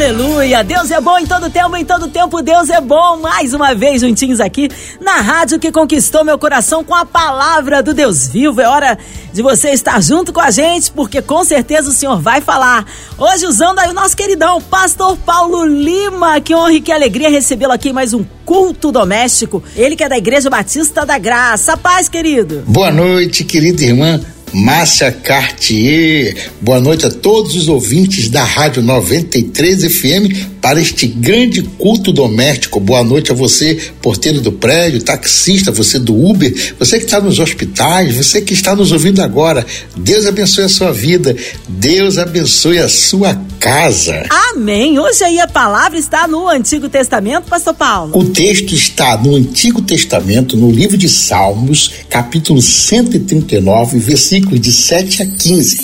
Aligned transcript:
Aleluia! 0.00 0.64
Deus 0.64 0.90
é 0.90 0.98
bom 0.98 1.18
em 1.18 1.26
todo 1.26 1.50
tempo, 1.50 1.76
em 1.76 1.84
todo 1.84 2.08
tempo 2.08 2.40
Deus 2.40 2.70
é 2.70 2.80
bom. 2.80 3.18
Mais 3.18 3.52
uma 3.52 3.74
vez 3.74 4.00
juntinhos 4.00 4.40
aqui 4.40 4.70
na 4.98 5.16
rádio 5.20 5.58
que 5.58 5.70
conquistou 5.70 6.24
meu 6.24 6.38
coração 6.38 6.82
com 6.82 6.94
a 6.94 7.04
palavra 7.04 7.82
do 7.82 7.92
Deus 7.92 8.26
vivo. 8.26 8.62
É 8.62 8.66
hora 8.66 8.96
de 9.30 9.42
você 9.42 9.72
estar 9.72 10.02
junto 10.02 10.32
com 10.32 10.40
a 10.40 10.50
gente, 10.50 10.90
porque 10.90 11.20
com 11.20 11.44
certeza 11.44 11.90
o 11.90 11.92
Senhor 11.92 12.18
vai 12.18 12.40
falar. 12.40 12.86
Hoje 13.18 13.44
usando 13.44 13.78
aí 13.78 13.90
o 13.90 13.92
nosso 13.92 14.16
queridão 14.16 14.58
Pastor 14.58 15.18
Paulo 15.18 15.66
Lima. 15.66 16.40
Que 16.40 16.54
honra 16.54 16.72
e 16.72 16.80
que 16.80 16.90
alegria 16.90 17.28
recebê-lo 17.28 17.74
aqui 17.74 17.90
em 17.90 17.92
mais 17.92 18.14
um 18.14 18.24
culto 18.46 18.90
doméstico. 18.90 19.62
Ele 19.76 19.96
que 19.96 20.02
é 20.02 20.08
da 20.08 20.16
Igreja 20.16 20.48
Batista 20.48 21.04
da 21.04 21.18
Graça. 21.18 21.76
Paz, 21.76 22.08
querido. 22.08 22.64
Boa 22.66 22.90
noite, 22.90 23.44
querida 23.44 23.84
irmã. 23.84 24.18
Márcia 24.52 25.12
Cartier. 25.12 26.50
Boa 26.60 26.80
noite 26.80 27.06
a 27.06 27.10
todos 27.10 27.54
os 27.54 27.68
ouvintes 27.68 28.28
da 28.28 28.44
Rádio 28.44 28.82
93 28.82 29.84
FM 29.84 30.59
para 30.60 30.80
este 30.80 31.06
grande 31.06 31.62
culto 31.62 32.12
doméstico. 32.12 32.80
Boa 32.80 33.02
noite 33.02 33.32
a 33.32 33.34
você, 33.34 33.92
porteiro 34.00 34.40
do 34.40 34.52
prédio, 34.52 35.02
taxista, 35.02 35.72
você 35.72 35.98
do 35.98 36.14
Uber, 36.14 36.52
você 36.78 36.98
que 36.98 37.04
está 37.04 37.20
nos 37.20 37.38
hospitais, 37.38 38.14
você 38.14 38.40
que 38.40 38.52
está 38.52 38.74
nos 38.74 38.92
ouvindo 38.92 39.22
agora. 39.22 39.66
Deus 39.96 40.26
abençoe 40.26 40.64
a 40.64 40.68
sua 40.68 40.92
vida, 40.92 41.34
Deus 41.68 42.18
abençoe 42.18 42.78
a 42.78 42.88
sua 42.88 43.34
casa. 43.58 44.24
Amém. 44.52 44.98
Hoje 44.98 45.24
aí 45.24 45.38
a 45.38 45.46
palavra 45.46 45.98
está 45.98 46.26
no 46.26 46.48
Antigo 46.48 46.88
Testamento, 46.88 47.44
Pastor 47.44 47.74
Paulo. 47.74 48.18
O 48.18 48.24
texto 48.24 48.74
está 48.74 49.16
no 49.16 49.36
Antigo 49.36 49.82
Testamento, 49.82 50.56
no 50.56 50.70
livro 50.70 50.96
de 50.96 51.08
Salmos, 51.08 51.92
capítulo 52.08 52.60
139, 52.60 53.98
versículos 53.98 54.60
de 54.60 54.72
7 54.72 55.22
a 55.22 55.26
15. 55.26 55.78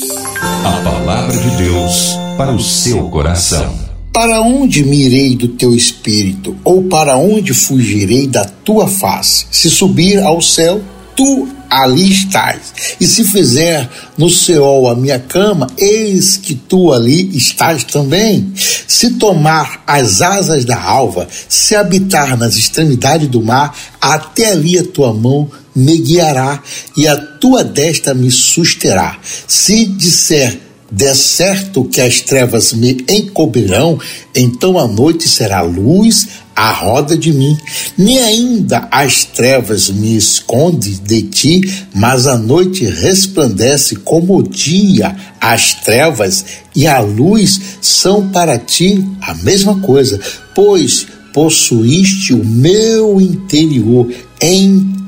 A 0.65 0.81
palavra 0.83 1.37
de 1.37 1.57
Deus 1.65 2.17
para 2.37 2.53
o 2.53 2.61
seu 2.61 3.09
coração. 3.09 3.86
Para 4.17 4.41
onde 4.41 4.83
me 4.83 5.05
irei 5.05 5.37
do 5.37 5.47
teu 5.47 5.75
espírito? 5.75 6.57
Ou 6.65 6.85
para 6.85 7.19
onde 7.19 7.53
fugirei 7.53 8.27
da 8.27 8.47
tua 8.47 8.89
face? 8.89 9.45
Se 9.51 9.69
subir 9.69 10.19
ao 10.23 10.41
céu, 10.41 10.81
tu 11.15 11.47
ali 11.69 12.13
estás. 12.13 12.97
E 12.99 13.07
se 13.07 13.25
fizer 13.25 13.87
no 14.17 14.31
céu 14.31 14.89
a 14.89 14.95
minha 14.97 15.19
cama, 15.19 15.67
eis 15.77 16.39
que 16.39 16.55
tu 16.55 16.95
ali 16.95 17.37
estás 17.37 17.85
também. 17.85 18.55
Se 18.89 19.19
tomar 19.19 19.85
as 19.87 20.23
asas 20.23 20.65
da 20.65 20.83
alva, 20.83 21.29
se 21.47 21.77
habitar 21.77 22.39
nas 22.39 22.57
extremidades 22.57 23.29
do 23.29 23.43
mar, 23.43 23.77
até 24.01 24.53
ali 24.53 24.79
a 24.79 24.85
tua 24.85 25.13
mão 25.13 25.51
me 25.75 25.99
guiará 25.99 26.63
e 26.97 27.07
a 27.07 27.19
tua 27.19 27.63
destra 27.63 28.15
me 28.15 28.31
susterá. 28.31 29.19
Se 29.47 29.85
disser 29.85 30.66
der 30.91 31.15
certo 31.15 31.85
que 31.85 32.01
as 32.01 32.21
trevas 32.21 32.73
me 32.73 32.97
encobrirão, 33.09 33.99
então 34.35 34.79
a 34.79 34.87
noite 34.87 35.29
será 35.29 35.63
luz 35.63 36.29
à 36.55 36.73
roda 36.73 37.17
de 37.17 37.33
mim. 37.33 37.57
Nem 37.99 38.19
ainda 38.19 38.89
as 38.91 39.25
trevas 39.25 39.91
me 39.91 40.17
esconde 40.17 40.99
de 40.99 41.23
ti, 41.23 41.61
mas 41.95 42.27
a 42.27 42.39
noite 42.39 42.85
resplandece 42.85 43.97
como 43.97 44.39
o 44.39 44.43
dia. 44.43 45.15
As 45.41 45.75
trevas 45.75 46.45
e 46.75 46.87
a 46.87 47.01
luz 47.01 47.61
são 47.83 48.31
para 48.31 48.59
ti 48.59 49.05
a 49.21 49.35
mesma 49.35 49.79
coisa, 49.81 50.19
pois 50.55 51.07
possuíste 51.33 52.33
o 52.33 52.43
meu 52.43 53.21
interior, 53.21 54.11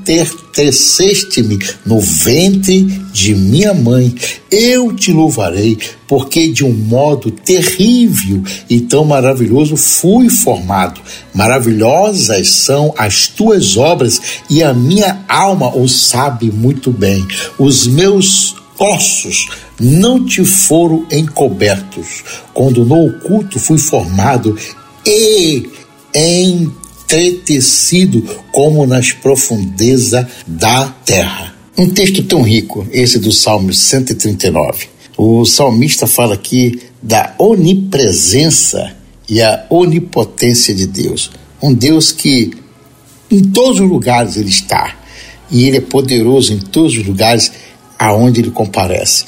enterteceste-me 0.09 1.59
no 1.85 1.99
ventre 1.99 2.81
de 3.13 3.35
minha 3.35 3.73
mãe. 3.73 4.13
Eu 4.51 4.93
te 4.93 5.11
louvarei, 5.11 5.77
porque 6.07 6.47
de 6.47 6.65
um 6.65 6.73
modo 6.73 7.29
terrível 7.29 8.43
e 8.69 8.81
tão 8.81 9.05
maravilhoso 9.05 9.77
fui 9.77 10.29
formado. 10.29 10.99
Maravilhosas 11.33 12.49
são 12.49 12.93
as 12.97 13.27
tuas 13.27 13.77
obras, 13.77 14.19
e 14.49 14.63
a 14.63 14.73
minha 14.73 15.23
alma 15.27 15.75
o 15.75 15.87
sabe 15.87 16.51
muito 16.51 16.91
bem. 16.91 17.25
Os 17.57 17.85
meus 17.85 18.55
ossos 18.79 19.47
não 19.79 20.25
te 20.25 20.43
foram 20.43 21.05
encobertos, 21.11 22.23
quando 22.53 22.83
no 22.83 23.07
oculto 23.07 23.59
fui 23.59 23.77
formado 23.77 24.57
e 25.05 25.69
entretecido 27.09 28.21
como 28.51 28.85
nas 28.85 29.11
profundezas 29.11 30.27
da 30.45 30.85
terra. 31.03 31.55
Um 31.75 31.89
texto 31.89 32.23
tão 32.23 32.43
rico, 32.43 32.85
esse 32.91 33.17
do 33.17 33.31
Salmo 33.31 33.73
139. 33.73 34.87
O 35.17 35.43
salmista 35.43 36.05
fala 36.05 36.35
aqui 36.35 36.79
da 37.01 37.33
onipresença 37.39 38.95
e 39.27 39.41
a 39.41 39.65
onipotência 39.69 40.73
de 40.73 40.85
Deus. 40.85 41.31
Um 41.61 41.73
Deus 41.73 42.11
que 42.11 42.51
em 43.31 43.43
todos 43.43 43.79
os 43.79 43.89
lugares 43.89 44.37
ele 44.37 44.49
está 44.49 44.95
e 45.49 45.65
ele 45.65 45.77
é 45.77 45.81
poderoso 45.81 46.53
em 46.53 46.59
todos 46.59 46.95
os 46.95 47.05
lugares 47.05 47.51
aonde 47.97 48.41
ele 48.41 48.51
comparece. 48.51 49.25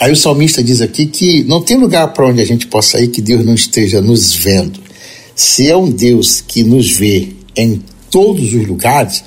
Aí 0.00 0.10
o 0.10 0.16
salmista 0.16 0.64
diz 0.64 0.80
aqui 0.80 1.06
que 1.06 1.44
não 1.44 1.62
tem 1.62 1.76
lugar 1.76 2.12
para 2.12 2.26
onde 2.26 2.40
a 2.40 2.46
gente 2.46 2.66
possa 2.66 3.00
ir 3.00 3.08
que 3.08 3.20
Deus 3.20 3.44
não 3.44 3.54
esteja 3.54 4.00
nos 4.00 4.34
vendo. 4.34 4.89
Se 5.34 5.68
é 5.68 5.76
um 5.76 5.90
Deus 5.90 6.40
que 6.40 6.62
nos 6.62 6.90
vê 6.90 7.30
em 7.56 7.82
todos 8.10 8.52
os 8.52 8.66
lugares, 8.66 9.24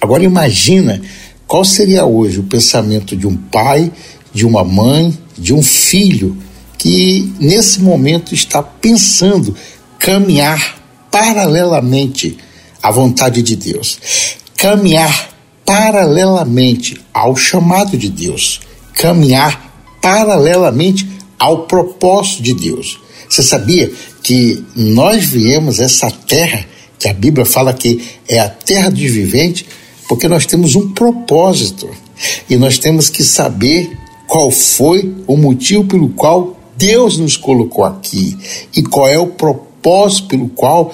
agora 0.00 0.24
imagina 0.24 1.00
qual 1.46 1.64
seria 1.64 2.04
hoje 2.04 2.38
o 2.38 2.44
pensamento 2.44 3.16
de 3.16 3.26
um 3.26 3.36
pai, 3.36 3.90
de 4.32 4.46
uma 4.46 4.64
mãe, 4.64 5.16
de 5.36 5.52
um 5.52 5.62
filho 5.62 6.36
que 6.78 7.32
nesse 7.38 7.80
momento 7.80 8.34
está 8.34 8.62
pensando 8.62 9.54
caminhar 9.98 10.78
paralelamente 11.10 12.38
à 12.82 12.90
vontade 12.90 13.42
de 13.42 13.54
Deus, 13.56 13.98
caminhar 14.56 15.30
paralelamente 15.66 16.98
ao 17.12 17.36
chamado 17.36 17.98
de 17.98 18.08
Deus, 18.08 18.60
caminhar 18.94 19.70
paralelamente 20.00 21.06
ao 21.38 21.66
propósito 21.66 22.42
de 22.42 22.54
Deus. 22.54 22.98
Você 23.30 23.44
sabia 23.44 23.90
que 24.24 24.64
nós 24.74 25.24
viemos 25.24 25.78
essa 25.78 26.10
terra, 26.10 26.66
que 26.98 27.08
a 27.08 27.14
Bíblia 27.14 27.46
fala 27.46 27.72
que 27.72 28.02
é 28.28 28.40
a 28.40 28.48
terra 28.48 28.90
dos 28.90 29.00
viventes, 29.00 29.64
porque 30.08 30.26
nós 30.26 30.44
temos 30.44 30.74
um 30.74 30.90
propósito. 30.92 31.88
E 32.50 32.56
nós 32.56 32.76
temos 32.76 33.08
que 33.08 33.22
saber 33.22 33.96
qual 34.26 34.50
foi 34.50 35.14
o 35.28 35.36
motivo 35.36 35.84
pelo 35.84 36.08
qual 36.08 36.58
Deus 36.76 37.18
nos 37.18 37.36
colocou 37.36 37.84
aqui. 37.84 38.36
E 38.76 38.82
qual 38.82 39.08
é 39.08 39.16
o 39.16 39.28
propósito 39.28 40.26
pelo 40.26 40.48
qual 40.48 40.92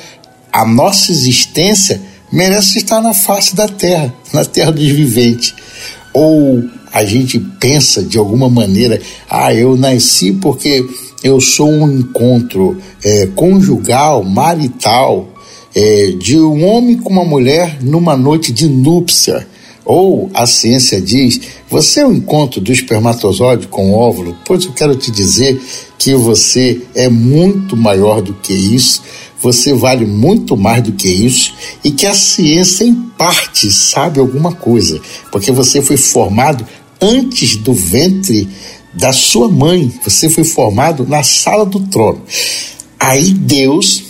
a 0.52 0.66
nossa 0.66 1.10
existência 1.10 2.00
merece 2.30 2.78
estar 2.78 3.00
na 3.00 3.14
face 3.14 3.56
da 3.56 3.66
terra, 3.66 4.14
na 4.32 4.44
terra 4.44 4.72
dos 4.72 4.86
viventes. 4.86 5.54
Ou 6.12 6.62
a 6.92 7.02
gente 7.04 7.38
pensa 7.38 8.02
de 8.02 8.18
alguma 8.18 8.48
maneira, 8.48 9.00
ah, 9.28 9.54
eu 9.54 9.74
nasci 9.74 10.32
porque 10.32 10.86
eu 11.22 11.40
sou 11.40 11.68
um 11.68 11.90
encontro 11.98 12.78
é, 13.04 13.26
conjugal, 13.34 14.22
marital, 14.22 15.28
é, 15.74 16.12
de 16.18 16.38
um 16.38 16.64
homem 16.66 16.96
com 16.96 17.10
uma 17.10 17.24
mulher 17.24 17.78
numa 17.82 18.16
noite 18.16 18.52
de 18.52 18.68
núpcia. 18.68 19.46
Ou 19.84 20.28
a 20.34 20.46
ciência 20.46 21.00
diz, 21.00 21.40
você 21.70 22.00
é 22.00 22.06
o 22.06 22.08
um 22.08 22.14
encontro 22.14 22.60
do 22.60 22.72
espermatozoide 22.72 23.68
com 23.68 23.92
o 23.92 23.94
óvulo? 23.94 24.36
Pois 24.44 24.64
eu 24.64 24.72
quero 24.72 24.96
te 24.96 25.12
dizer 25.12 25.60
que 25.96 26.14
você 26.14 26.82
é 26.94 27.08
muito 27.08 27.76
maior 27.76 28.20
do 28.20 28.34
que 28.34 28.52
isso, 28.52 29.02
você 29.40 29.72
vale 29.72 30.04
muito 30.04 30.56
mais 30.56 30.82
do 30.82 30.92
que 30.92 31.08
isso 31.08 31.54
e 31.84 31.92
que 31.92 32.04
a 32.04 32.14
ciência, 32.14 32.84
em 32.84 32.94
parte, 32.94 33.70
sabe 33.70 34.18
alguma 34.18 34.52
coisa, 34.52 35.00
porque 35.30 35.52
você 35.52 35.80
foi 35.80 35.96
formado 35.96 36.66
antes 37.00 37.56
do 37.56 37.72
ventre 37.72 38.48
da 38.96 39.12
sua 39.12 39.48
mãe. 39.48 39.92
Você 40.04 40.28
foi 40.28 40.44
formado 40.44 41.06
na 41.06 41.22
sala 41.22 41.64
do 41.64 41.80
trono. 41.80 42.22
Aí 42.98 43.32
Deus, 43.32 44.02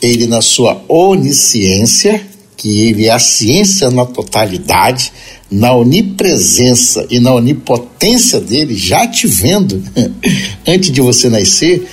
ele 0.00 0.26
na 0.26 0.40
sua 0.40 0.82
onisciência, 0.88 2.20
que 2.56 2.88
ele 2.88 3.06
é 3.06 3.10
a 3.10 3.18
ciência 3.18 3.90
na 3.90 4.04
totalidade, 4.04 5.12
na 5.50 5.74
onipresença 5.74 7.06
e 7.10 7.18
na 7.18 7.34
onipotência 7.34 8.40
dele, 8.40 8.74
já 8.74 9.06
te 9.06 9.26
vendo 9.26 9.82
antes 10.66 10.90
de 10.90 11.00
você 11.00 11.28
nascer, 11.28 11.86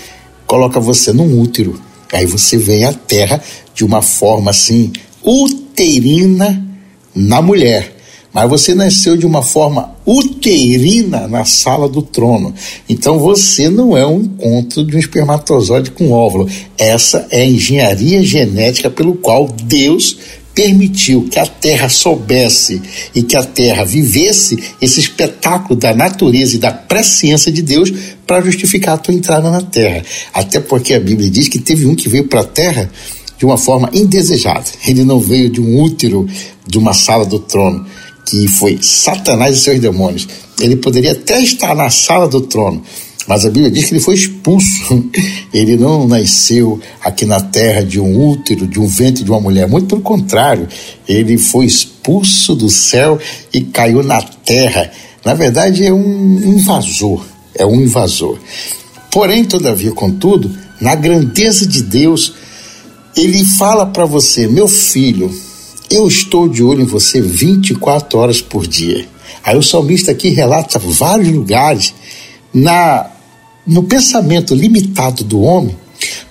coloca 0.45 0.80
você 0.80 1.13
num 1.13 1.40
útero. 1.40 1.80
Aí 2.12 2.25
você 2.25 2.57
vem 2.57 2.86
à 2.86 2.94
terra 2.94 3.42
de 3.74 3.84
uma 3.84 4.01
forma 4.01 4.51
assim 4.51 4.92
uterina 5.24 6.63
na 7.16 7.42
mulher 7.42 7.93
mas 8.33 8.50
você 8.50 8.74
nasceu 8.74 9.15
de 9.15 9.25
uma 9.25 9.44
forma 9.44 9.91
uterina 10.06 11.27
na 11.27 11.45
sala 11.45 11.88
do 11.88 12.01
trono. 12.01 12.53
Então 12.89 13.19
você 13.19 13.69
não 13.69 13.95
é 13.95 14.06
um 14.06 14.21
encontro 14.21 14.83
de 14.83 14.95
um 14.95 15.00
espermatozoide 15.00 15.91
com 15.91 16.12
óvulo. 16.12 16.50
Essa 16.77 17.27
é 17.30 17.41
a 17.41 17.45
engenharia 17.45 18.24
genética 18.24 18.89
pelo 18.89 19.13
qual 19.15 19.47
Deus 19.47 20.18
permitiu 20.53 21.27
que 21.30 21.39
a 21.39 21.45
terra 21.45 21.89
soubesse 21.89 22.81
e 23.13 23.24
que 23.24 23.35
a 23.35 23.44
terra 23.44 23.83
vivesse 23.83 24.59
esse 24.81 25.00
espetáculo 25.00 25.75
da 25.75 25.95
natureza 25.95 26.56
e 26.56 26.59
da 26.59 26.71
presciência 26.71 27.51
de 27.51 27.62
Deus 27.62 27.91
para 28.25 28.41
justificar 28.41 28.95
a 28.95 28.97
tua 28.97 29.13
entrada 29.13 29.50
na 29.50 29.62
terra. 29.62 30.03
Até 30.33 30.59
porque 30.59 30.94
a 30.94 31.00
Bíblia 31.00 31.30
diz 31.30 31.47
que 31.47 31.59
teve 31.59 31.85
um 31.85 31.95
que 31.95 32.09
veio 32.09 32.27
para 32.27 32.41
a 32.41 32.45
terra 32.45 32.89
de 33.38 33.45
uma 33.45 33.57
forma 33.57 33.89
indesejada. 33.94 34.65
Ele 34.88 35.03
não 35.03 35.19
veio 35.19 35.50
de 35.50 35.59
um 35.59 35.81
útero 35.81 36.27
de 36.65 36.77
uma 36.77 36.94
sala 36.94 37.25
do 37.25 37.39
trono, 37.39 37.85
que 38.25 38.47
foi 38.47 38.79
Satanás 38.81 39.57
e 39.57 39.59
seus 39.61 39.79
demônios. 39.79 40.27
Ele 40.59 40.75
poderia 40.75 41.11
até 41.11 41.41
estar 41.41 41.75
na 41.75 41.89
sala 41.89 42.27
do 42.27 42.41
trono, 42.41 42.83
mas 43.27 43.45
a 43.45 43.49
Bíblia 43.49 43.71
diz 43.71 43.85
que 43.85 43.93
ele 43.93 44.01
foi 44.01 44.15
expulso. 44.15 45.09
Ele 45.53 45.77
não 45.77 46.07
nasceu 46.07 46.79
aqui 46.99 47.25
na 47.25 47.39
terra 47.39 47.83
de 47.83 47.99
um 47.99 48.29
útero, 48.29 48.67
de 48.67 48.79
um 48.79 48.87
ventre 48.87 49.23
de 49.23 49.29
uma 49.29 49.39
mulher. 49.39 49.67
Muito 49.67 49.87
pelo 49.87 50.01
contrário, 50.01 50.67
ele 51.07 51.37
foi 51.37 51.65
expulso 51.65 52.55
do 52.55 52.69
céu 52.69 53.19
e 53.53 53.61
caiu 53.61 54.03
na 54.03 54.19
terra. 54.21 54.91
Na 55.23 55.35
verdade, 55.35 55.85
é 55.85 55.93
um 55.93 56.57
invasor. 56.57 57.23
É 57.55 57.65
um 57.65 57.75
invasor. 57.75 58.39
Porém, 59.11 59.45
todavia, 59.45 59.91
contudo, 59.91 60.51
na 60.81 60.95
grandeza 60.95 61.67
de 61.67 61.83
Deus, 61.83 62.33
ele 63.15 63.45
fala 63.45 63.85
para 63.85 64.05
você, 64.05 64.47
meu 64.47 64.67
filho, 64.67 65.31
eu 65.94 66.07
estou 66.07 66.50
de 66.50 66.63
olho 66.63 66.81
em 66.81 66.86
você 66.86 67.22
24 67.22 68.18
horas 68.18 68.42
por 68.42 68.66
dia. 68.66 69.07
Aí 69.44 69.57
o 69.57 69.63
salmista 69.63 70.12
aqui 70.12 70.30
relata 70.30 70.80
vários 70.80 71.30
lugares 71.30 71.94
na 72.54 73.10
no 73.66 73.84
pensamento 73.84 74.54
limitado 74.54 75.24
do 75.24 75.40
homem, 75.40 75.78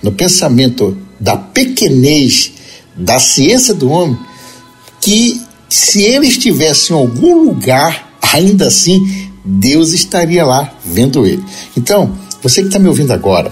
no 0.03 0.12
pensamento 0.12 0.97
da 1.19 1.37
pequenez 1.37 2.53
da 2.94 3.19
ciência 3.19 3.73
do 3.73 3.91
homem, 3.91 4.19
que 5.00 5.41
se 5.69 6.03
ele 6.03 6.26
estivesse 6.26 6.93
em 6.93 6.97
algum 6.97 7.43
lugar, 7.43 8.19
ainda 8.20 8.67
assim, 8.67 9.31
Deus 9.43 9.93
estaria 9.93 10.44
lá 10.44 10.75
vendo 10.85 11.26
ele. 11.26 11.43
Então, 11.75 12.19
você 12.43 12.61
que 12.61 12.67
está 12.67 12.79
me 12.79 12.88
ouvindo 12.88 13.12
agora, 13.12 13.50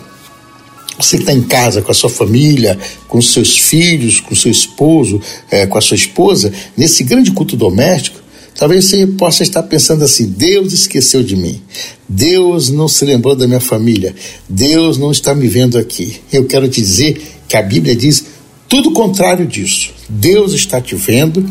você 1.03 1.17
que 1.17 1.23
está 1.23 1.33
em 1.33 1.43
casa 1.43 1.83
com 1.83 1.91
a 1.91 1.95
sua 1.95 2.11
família, 2.11 2.79
com 3.09 3.21
seus 3.21 3.59
filhos, 3.59 4.21
com 4.21 4.35
seu 4.35 4.51
esposo, 4.51 5.21
é, 5.51 5.67
com 5.67 5.79
a 5.79 5.81
sua 5.81 5.97
esposa, 5.97 6.53
nesse 6.77 7.03
grande 7.05 7.31
culto 7.31 7.57
doméstico, 7.57 8.21
talvez 8.55 8.85
você 8.85 9.07
possa 9.07 9.43
estar 9.43 9.63
pensando 9.63 10.05
assim: 10.05 10.27
Deus 10.27 10.73
esqueceu 10.73 11.23
de 11.23 11.37
mim, 11.37 11.61
Deus 12.09 12.69
não 12.71 12.89
se 12.89 13.05
lembrou 13.05 13.35
da 13.35 13.47
minha 13.47 13.61
família, 13.61 14.15
Deus 14.49 14.99
não 14.99 15.11
está 15.11 15.35
me 15.35 15.49
vendo 15.49 15.79
aqui. 15.79 16.21
Eu 16.33 16.45
quero 16.47 16.69
te 16.69 16.81
dizer 16.81 17.21
que 17.49 17.57
a 17.57 17.63
Bíblia 17.63 17.97
diz 17.97 18.25
tudo 18.69 18.91
o 18.91 18.93
contrário 18.93 19.47
disso. 19.47 19.91
Deus 20.09 20.53
está 20.53 20.81
te 20.81 20.95
vendo, 20.95 21.45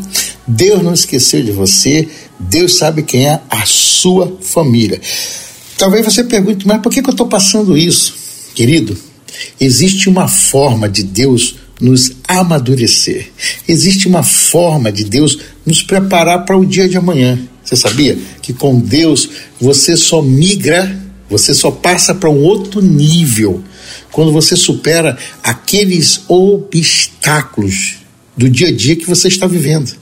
Deus 0.46 0.82
não 0.82 0.94
esqueceu 0.94 1.42
de 1.42 1.52
você, 1.52 2.08
Deus 2.38 2.78
sabe 2.78 3.02
quem 3.02 3.26
é 3.26 3.40
a 3.50 3.66
sua 3.66 4.38
família. 4.40 5.00
Talvez 5.76 6.04
você 6.04 6.24
pergunte, 6.24 6.66
mas 6.66 6.80
por 6.80 6.90
que, 6.90 7.02
que 7.02 7.08
eu 7.08 7.12
estou 7.12 7.26
passando 7.26 7.76
isso? 7.76 8.14
Querido, 8.54 8.96
Existe 9.60 10.08
uma 10.08 10.28
forma 10.28 10.88
de 10.88 11.02
Deus 11.02 11.56
nos 11.80 12.12
amadurecer. 12.28 13.30
Existe 13.66 14.06
uma 14.06 14.22
forma 14.22 14.92
de 14.92 15.04
Deus 15.04 15.38
nos 15.64 15.82
preparar 15.82 16.44
para 16.44 16.56
o 16.56 16.66
dia 16.66 16.88
de 16.88 16.96
amanhã. 16.96 17.38
Você 17.64 17.76
sabia 17.76 18.18
que 18.42 18.52
com 18.52 18.78
Deus 18.78 19.28
você 19.60 19.96
só 19.96 20.20
migra, 20.20 20.98
você 21.28 21.54
só 21.54 21.70
passa 21.70 22.14
para 22.14 22.28
um 22.28 22.42
outro 22.42 22.82
nível 22.82 23.62
quando 24.12 24.32
você 24.32 24.56
supera 24.56 25.16
aqueles 25.42 26.22
obstáculos 26.28 27.96
do 28.36 28.48
dia 28.48 28.68
a 28.68 28.72
dia 28.72 28.96
que 28.96 29.06
você 29.06 29.28
está 29.28 29.46
vivendo. 29.46 29.94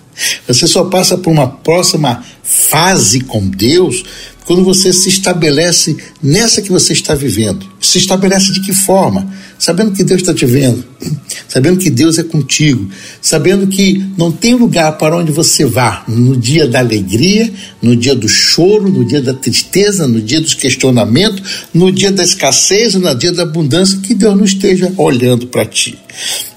Você 0.47 0.67
só 0.67 0.85
passa 0.85 1.17
por 1.17 1.31
uma 1.31 1.47
próxima 1.47 2.25
fase 2.43 3.21
com 3.21 3.47
Deus 3.47 4.03
quando 4.49 4.65
você 4.65 4.95
se 4.95 5.11
estabelece 5.11 5.95
nessa 6.23 6.63
que 6.63 6.73
você 6.73 6.95
está 6.95 7.15
vivendo. 7.15 7.67
Se 7.83 7.99
estabelece 7.99 8.51
de 8.51 8.63
que 8.63 8.73
forma? 8.73 9.31
Sabendo 9.59 9.93
que 9.93 10.03
Deus 10.03 10.23
está 10.23 10.33
te 10.33 10.47
vendo, 10.47 10.83
sabendo 11.47 11.77
que 11.77 11.91
Deus 11.91 12.19
é 12.19 12.23
contigo, 12.23 12.89
sabendo 13.21 13.67
que 13.67 14.03
não 14.17 14.33
tem 14.33 14.55
lugar 14.55 14.97
para 14.97 15.19
onde 15.19 15.31
você 15.31 15.67
vá 15.67 16.03
no 16.09 16.35
dia 16.35 16.67
da 16.67 16.79
alegria, 16.79 17.53
no 17.83 17.95
dia 17.95 18.15
do 18.15 18.27
choro, 18.27 18.91
no 18.91 19.05
dia 19.05 19.21
da 19.21 19.35
tristeza, 19.35 20.09
no 20.09 20.19
dia 20.19 20.41
dos 20.41 20.55
questionamentos, 20.55 21.67
no 21.75 21.93
dia 21.93 22.11
da 22.11 22.25
escassez, 22.25 22.95
no 22.95 23.15
dia 23.15 23.33
da 23.33 23.43
abundância, 23.43 23.99
que 23.99 24.15
Deus 24.15 24.35
não 24.35 24.47
esteja 24.47 24.91
olhando 24.97 25.49
para 25.49 25.67
ti. 25.67 25.99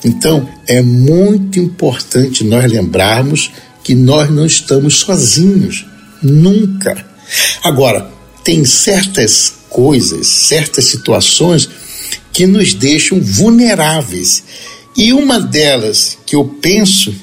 Então, 0.06 0.48
é 0.66 0.82
muito 0.82 1.60
importante 1.60 2.46
nós 2.46 2.72
lembrarmos 2.72 3.52
que 3.84 3.94
nós 3.94 4.32
não 4.32 4.46
estamos 4.46 5.00
sozinhos, 5.00 5.86
nunca. 6.24 7.11
Agora, 7.64 8.12
tem 8.44 8.66
certas 8.66 9.54
coisas, 9.70 10.28
certas 10.28 10.86
situações 10.86 11.70
que 12.34 12.46
nos 12.46 12.74
deixam 12.74 13.20
vulneráveis. 13.20 14.44
E 14.96 15.14
uma 15.14 15.40
delas 15.40 16.18
que 16.26 16.36
eu 16.36 16.46
penso 16.62 17.14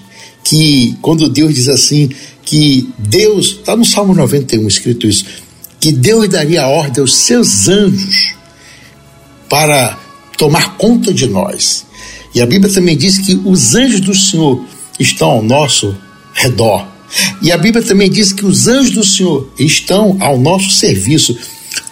que 0.42 0.96
quando 1.02 1.28
Deus 1.28 1.54
diz 1.54 1.68
assim, 1.68 2.10
que 2.42 2.88
Deus, 2.98 3.58
está 3.58 3.76
no 3.76 3.84
Salmo 3.84 4.14
91 4.14 4.66
escrito 4.66 5.06
isso, 5.06 5.26
que 5.78 5.92
Deus 5.92 6.28
daria 6.28 6.66
ordem 6.66 7.02
aos 7.02 7.14
seus 7.14 7.68
anjos 7.68 8.34
para 9.48 9.98
tomar 10.36 10.76
conta 10.76 11.12
de 11.12 11.26
nós. 11.26 11.84
E 12.34 12.40
a 12.40 12.46
Bíblia 12.46 12.72
também 12.72 12.96
diz 12.96 13.18
que 13.18 13.34
os 13.44 13.74
anjos 13.74 14.00
do 14.00 14.14
Senhor 14.14 14.64
estão 14.98 15.28
ao 15.28 15.42
nosso 15.42 15.96
redor. 16.32 16.86
E 17.40 17.50
a 17.52 17.58
Bíblia 17.58 17.84
também 17.84 18.10
diz 18.10 18.32
que 18.32 18.44
os 18.44 18.68
anjos 18.68 18.90
do 18.90 19.04
Senhor 19.04 19.52
estão 19.58 20.16
ao 20.20 20.38
nosso 20.38 20.70
serviço. 20.70 21.36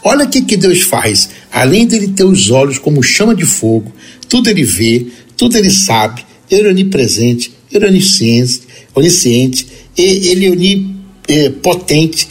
Olha 0.03 0.25
o 0.25 0.29
que, 0.29 0.43
que 0.43 0.57
Deus 0.57 0.83
faz. 0.83 1.29
Além 1.53 1.87
dele 1.87 2.09
ter 2.09 2.25
os 2.25 2.51
olhos 2.51 2.79
como 2.79 3.03
chama 3.03 3.35
de 3.35 3.45
fogo, 3.45 3.93
tudo 4.29 4.51
ele 4.51 4.65
vê, 4.65 5.07
tudo 5.37 5.57
ele 5.57 5.71
sabe, 5.71 6.25
ele 6.51 6.69
é 6.69 6.71
onipresente, 6.71 7.53
ele 7.73 7.85
é 7.85 7.89
onisciente, 7.89 8.63
onisciente 8.95 9.67
ele 9.97 10.47
é 10.47 10.51
onipotente. 10.51 12.29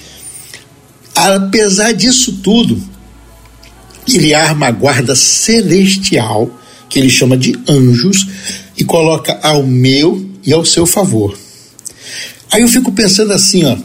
Apesar 1.15 1.93
disso 1.93 2.39
tudo, 2.43 2.81
ele 4.07 4.33
arma 4.33 4.67
a 4.67 4.71
guarda 4.71 5.15
celestial, 5.15 6.49
que 6.89 6.99
ele 6.99 7.09
chama 7.09 7.35
de 7.35 7.57
anjos, 7.67 8.27
e 8.77 8.83
coloca 8.83 9.39
ao 9.41 9.63
meu 9.63 10.29
e 10.45 10.53
ao 10.53 10.63
seu 10.65 10.85
favor. 10.85 11.37
Aí 12.55 12.61
eu 12.61 12.69
fico 12.69 12.89
pensando 12.93 13.33
assim, 13.33 13.65
ó. 13.65 13.75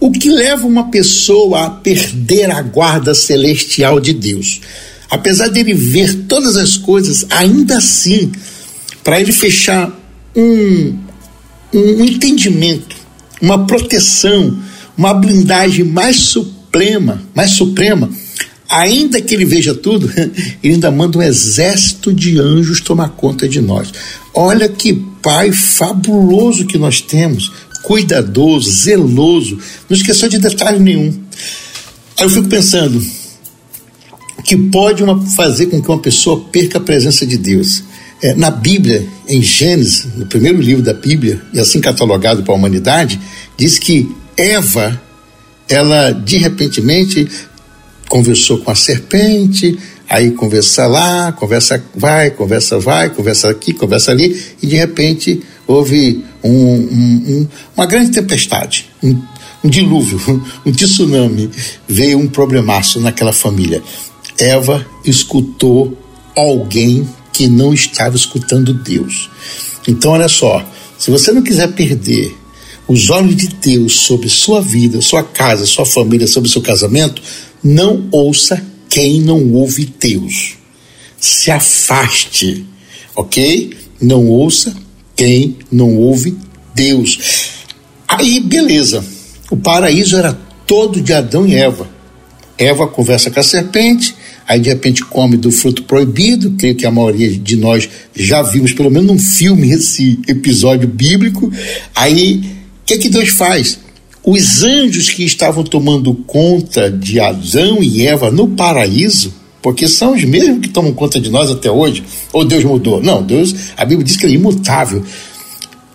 O 0.00 0.10
que 0.10 0.30
leva 0.30 0.66
uma 0.66 0.90
pessoa 0.90 1.66
a 1.66 1.70
perder 1.70 2.50
a 2.50 2.62
guarda 2.62 3.14
celestial 3.14 4.00
de 4.00 4.14
Deus? 4.14 4.62
Apesar 5.10 5.48
dele 5.48 5.74
ver 5.74 6.24
todas 6.26 6.56
as 6.56 6.78
coisas, 6.78 7.26
ainda 7.28 7.76
assim, 7.76 8.32
para 9.04 9.20
ele 9.20 9.30
fechar 9.30 9.92
um, 10.34 10.96
um 11.74 12.02
entendimento, 12.02 12.96
uma 13.42 13.66
proteção, 13.66 14.58
uma 14.96 15.12
blindagem 15.12 15.84
mais 15.84 16.16
suprema, 16.16 17.22
mais 17.34 17.50
suprema, 17.50 18.08
ainda 18.70 19.20
que 19.20 19.34
ele 19.34 19.44
veja 19.44 19.74
tudo, 19.74 20.10
ele 20.64 20.74
ainda 20.74 20.90
manda 20.90 21.18
um 21.18 21.22
exército 21.22 22.10
de 22.10 22.38
anjos 22.38 22.80
tomar 22.80 23.10
conta 23.10 23.46
de 23.46 23.60
nós. 23.60 23.92
Olha 24.32 24.66
que 24.66 24.94
pai 25.20 25.52
fabuloso 25.52 26.64
que 26.64 26.78
nós 26.78 27.02
temos 27.02 27.52
cuidadoso, 27.82 28.70
zeloso, 28.70 29.58
não 29.88 29.96
esqueceu 29.96 30.28
de 30.28 30.38
detalhe 30.38 30.78
nenhum. 30.78 31.12
Aí 32.18 32.26
eu 32.26 32.30
fico 32.30 32.48
pensando, 32.48 33.02
que 34.44 34.56
pode 34.56 35.02
uma, 35.02 35.24
fazer 35.32 35.66
com 35.66 35.80
que 35.80 35.88
uma 35.88 35.98
pessoa 35.98 36.40
perca 36.50 36.78
a 36.78 36.80
presença 36.80 37.26
de 37.26 37.36
Deus? 37.36 37.82
É, 38.20 38.34
na 38.34 38.50
Bíblia, 38.50 39.06
em 39.28 39.42
Gênesis, 39.42 40.06
no 40.16 40.26
primeiro 40.26 40.60
livro 40.60 40.82
da 40.82 40.92
Bíblia, 40.92 41.42
e 41.52 41.58
assim 41.58 41.80
catalogado 41.80 42.42
para 42.42 42.52
a 42.52 42.56
humanidade, 42.56 43.20
diz 43.56 43.78
que 43.78 44.14
Eva, 44.36 45.00
ela 45.68 46.12
de 46.12 46.36
repentemente 46.38 47.28
conversou 48.08 48.58
com 48.58 48.70
a 48.70 48.74
serpente, 48.74 49.78
aí 50.08 50.30
conversa 50.32 50.86
lá, 50.86 51.32
conversa 51.32 51.82
vai, 51.94 52.30
conversa 52.30 52.78
vai, 52.78 53.10
conversa 53.10 53.50
aqui, 53.50 53.72
conversa 53.72 54.12
ali, 54.12 54.40
e 54.62 54.66
de 54.66 54.76
repente 54.76 55.42
houve 55.66 56.22
um, 56.42 56.50
um, 56.50 57.24
um, 57.28 57.48
uma 57.76 57.86
grande 57.86 58.10
tempestade, 58.10 58.90
um, 59.02 59.16
dilúvio, 59.64 60.20
um 60.66 60.72
tsunami, 60.72 61.50
veio 61.88 62.18
um 62.18 62.28
problemaço 62.28 63.00
naquela 63.00 63.32
família. 63.32 63.82
Eva 64.38 64.84
escutou 65.04 65.96
alguém 66.36 67.06
que 67.32 67.48
não 67.48 67.72
estava 67.72 68.16
escutando 68.16 68.74
Deus. 68.74 69.30
Então, 69.86 70.12
olha 70.12 70.28
só, 70.28 70.64
se 70.98 71.10
você 71.10 71.32
não 71.32 71.42
quiser 71.42 71.72
perder 71.72 72.36
os 72.86 73.10
olhos 73.10 73.36
de 73.36 73.48
Deus 73.48 74.00
sobre 74.00 74.28
sua 74.28 74.60
vida, 74.60 75.00
sua 75.00 75.22
casa, 75.22 75.66
sua 75.66 75.86
família, 75.86 76.26
sobre 76.26 76.50
seu 76.50 76.60
casamento, 76.60 77.22
não 77.62 78.06
ouça 78.10 78.62
quem 78.88 79.20
não 79.20 79.52
ouve 79.52 79.86
Deus. 79.98 80.54
Se 81.18 81.50
afaste, 81.50 82.66
ok? 83.14 83.76
Não 84.00 84.26
ouça 84.28 84.74
quem 85.22 85.56
não 85.70 85.94
ouve 85.94 86.36
Deus. 86.74 87.62
Aí, 88.08 88.40
beleza. 88.40 89.04
O 89.52 89.56
paraíso 89.56 90.16
era 90.16 90.36
todo 90.66 91.00
de 91.00 91.12
Adão 91.12 91.46
e 91.46 91.54
Eva. 91.54 91.88
Eva 92.58 92.88
conversa 92.88 93.30
com 93.30 93.38
a 93.38 93.42
serpente, 93.44 94.16
aí 94.48 94.58
de 94.58 94.68
repente 94.68 95.04
come 95.04 95.36
do 95.36 95.52
fruto 95.52 95.84
proibido, 95.84 96.50
creio 96.58 96.74
que 96.74 96.84
a 96.84 96.90
maioria 96.90 97.30
de 97.38 97.54
nós 97.54 97.88
já 98.12 98.42
vimos 98.42 98.72
pelo 98.72 98.90
menos 98.90 99.06
num 99.06 99.18
filme 99.18 99.70
esse 99.70 100.18
episódio 100.26 100.88
bíblico. 100.88 101.52
Aí, 101.94 102.38
o 102.38 102.84
que, 102.84 102.98
que 102.98 103.08
Deus 103.08 103.28
faz? 103.28 103.78
Os 104.24 104.64
anjos 104.64 105.08
que 105.08 105.24
estavam 105.24 105.62
tomando 105.62 106.12
conta 106.14 106.90
de 106.90 107.20
Adão 107.20 107.80
e 107.80 108.04
Eva 108.04 108.28
no 108.28 108.48
paraíso, 108.48 109.32
porque 109.62 109.88
são 109.88 110.14
os 110.14 110.24
mesmos 110.24 110.60
que 110.60 110.68
tomam 110.68 110.92
conta 110.92 111.20
de 111.20 111.30
nós 111.30 111.50
até 111.50 111.70
hoje, 111.70 112.02
ou 112.32 112.44
Deus 112.44 112.64
mudou? 112.64 113.00
Não, 113.00 113.22
Deus, 113.22 113.54
a 113.76 113.84
Bíblia 113.84 114.04
diz 114.04 114.16
que 114.16 114.26
ele 114.26 114.34
é 114.34 114.36
imutável. 114.36 115.04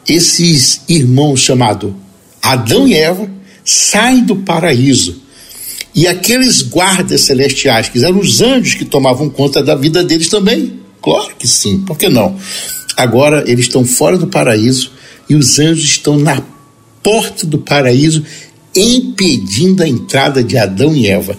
Esses 0.08 0.82
irmãos 0.88 1.42
chamados 1.42 1.92
Adão 2.42 2.88
e 2.88 2.96
Eva 2.96 3.30
saem 3.66 4.24
do 4.24 4.38
paraíso 4.38 5.22
e 5.94 6.08
aqueles 6.08 6.62
guardas 6.62 7.22
celestiais, 7.22 7.90
que 7.90 8.04
eram 8.06 8.20
os 8.20 8.40
anjos 8.40 8.76
que 8.76 8.86
tomavam 8.86 9.30
conta 9.30 9.64
da 9.64 9.76
vida 9.76 10.04
deles 10.04 10.30
também? 10.30 10.80
Claro 11.02 11.36
que 11.38 11.48
sim, 11.48 11.80
por 11.80 11.98
que 11.98 12.08
não? 12.08 12.36
Agora 12.96 13.44
eles 13.48 13.66
estão 13.66 13.84
fora 13.84 14.18
do 14.18 14.28
paraíso 14.28 14.92
e 15.28 15.36
os 15.36 15.60
anjos 15.60 15.86
estão 15.86 16.18
na 16.18 16.42
porta 17.02 17.48
do 17.48 17.58
paraíso, 17.58 18.24
impedindo 18.76 19.82
a 19.82 19.88
entrada 19.88 20.44
de 20.44 20.58
Adão 20.58 20.96
e 20.96 21.08
Eva. 21.08 21.36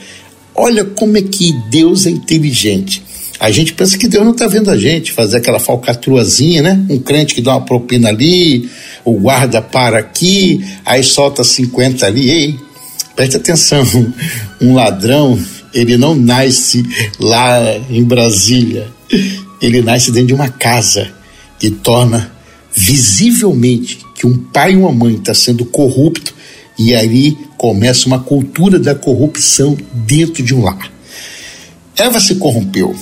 Olha 0.59 0.85
como 0.85 1.17
é 1.17 1.23
que 1.23 1.53
Deus 1.71 2.07
é 2.07 2.11
inteligente. 2.11 3.03
A 3.41 3.51
gente 3.51 3.73
pensa 3.73 3.97
que 3.97 4.09
Deus 4.09 4.25
não 4.25 4.33
está 4.33 4.49
vendo 4.49 4.71
a 4.71 4.77
gente 4.77 5.13
fazer 5.13 5.37
aquela 5.37 5.61
falcatruazinha, 5.61 6.61
né? 6.61 6.85
Um 6.91 6.99
crente 6.99 7.35
que 7.35 7.41
dá 7.41 7.53
uma 7.53 7.65
propina 7.65 8.09
ali, 8.09 8.69
o 9.05 9.13
guarda 9.13 9.63
para 9.63 10.01
aqui, 10.01 10.65
aí 10.85 11.03
solta 11.05 11.45
50 11.45 12.05
ali. 12.05 12.29
Ei, 12.29 12.59
Preste 13.19 13.37
atenção, 13.37 13.85
um 14.63 14.75
ladrão, 14.75 15.37
ele 15.75 15.97
não 15.97 16.15
nasce 16.15 16.85
lá 17.19 17.77
em 17.91 18.05
Brasília, 18.05 18.87
ele 19.61 19.83
nasce 19.83 20.13
dentro 20.13 20.29
de 20.29 20.35
uma 20.35 20.49
casa 20.49 21.11
e 21.61 21.69
torna 21.69 22.31
visivelmente 22.73 23.99
que 24.15 24.25
um 24.25 24.39
pai 24.39 24.75
e 24.75 24.77
uma 24.77 24.93
mãe 24.93 25.15
está 25.15 25.35
sendo 25.35 25.65
corrupto 25.65 26.33
e 26.79 26.95
aí 26.95 27.37
começa 27.57 28.07
uma 28.07 28.21
cultura 28.21 28.79
da 28.79 28.95
corrupção 28.95 29.77
dentro 29.93 30.43
de 30.43 30.55
um 30.55 30.63
lar. 30.63 30.91
Eva 31.97 32.21
se 32.21 32.37
corrompeu 32.37 32.95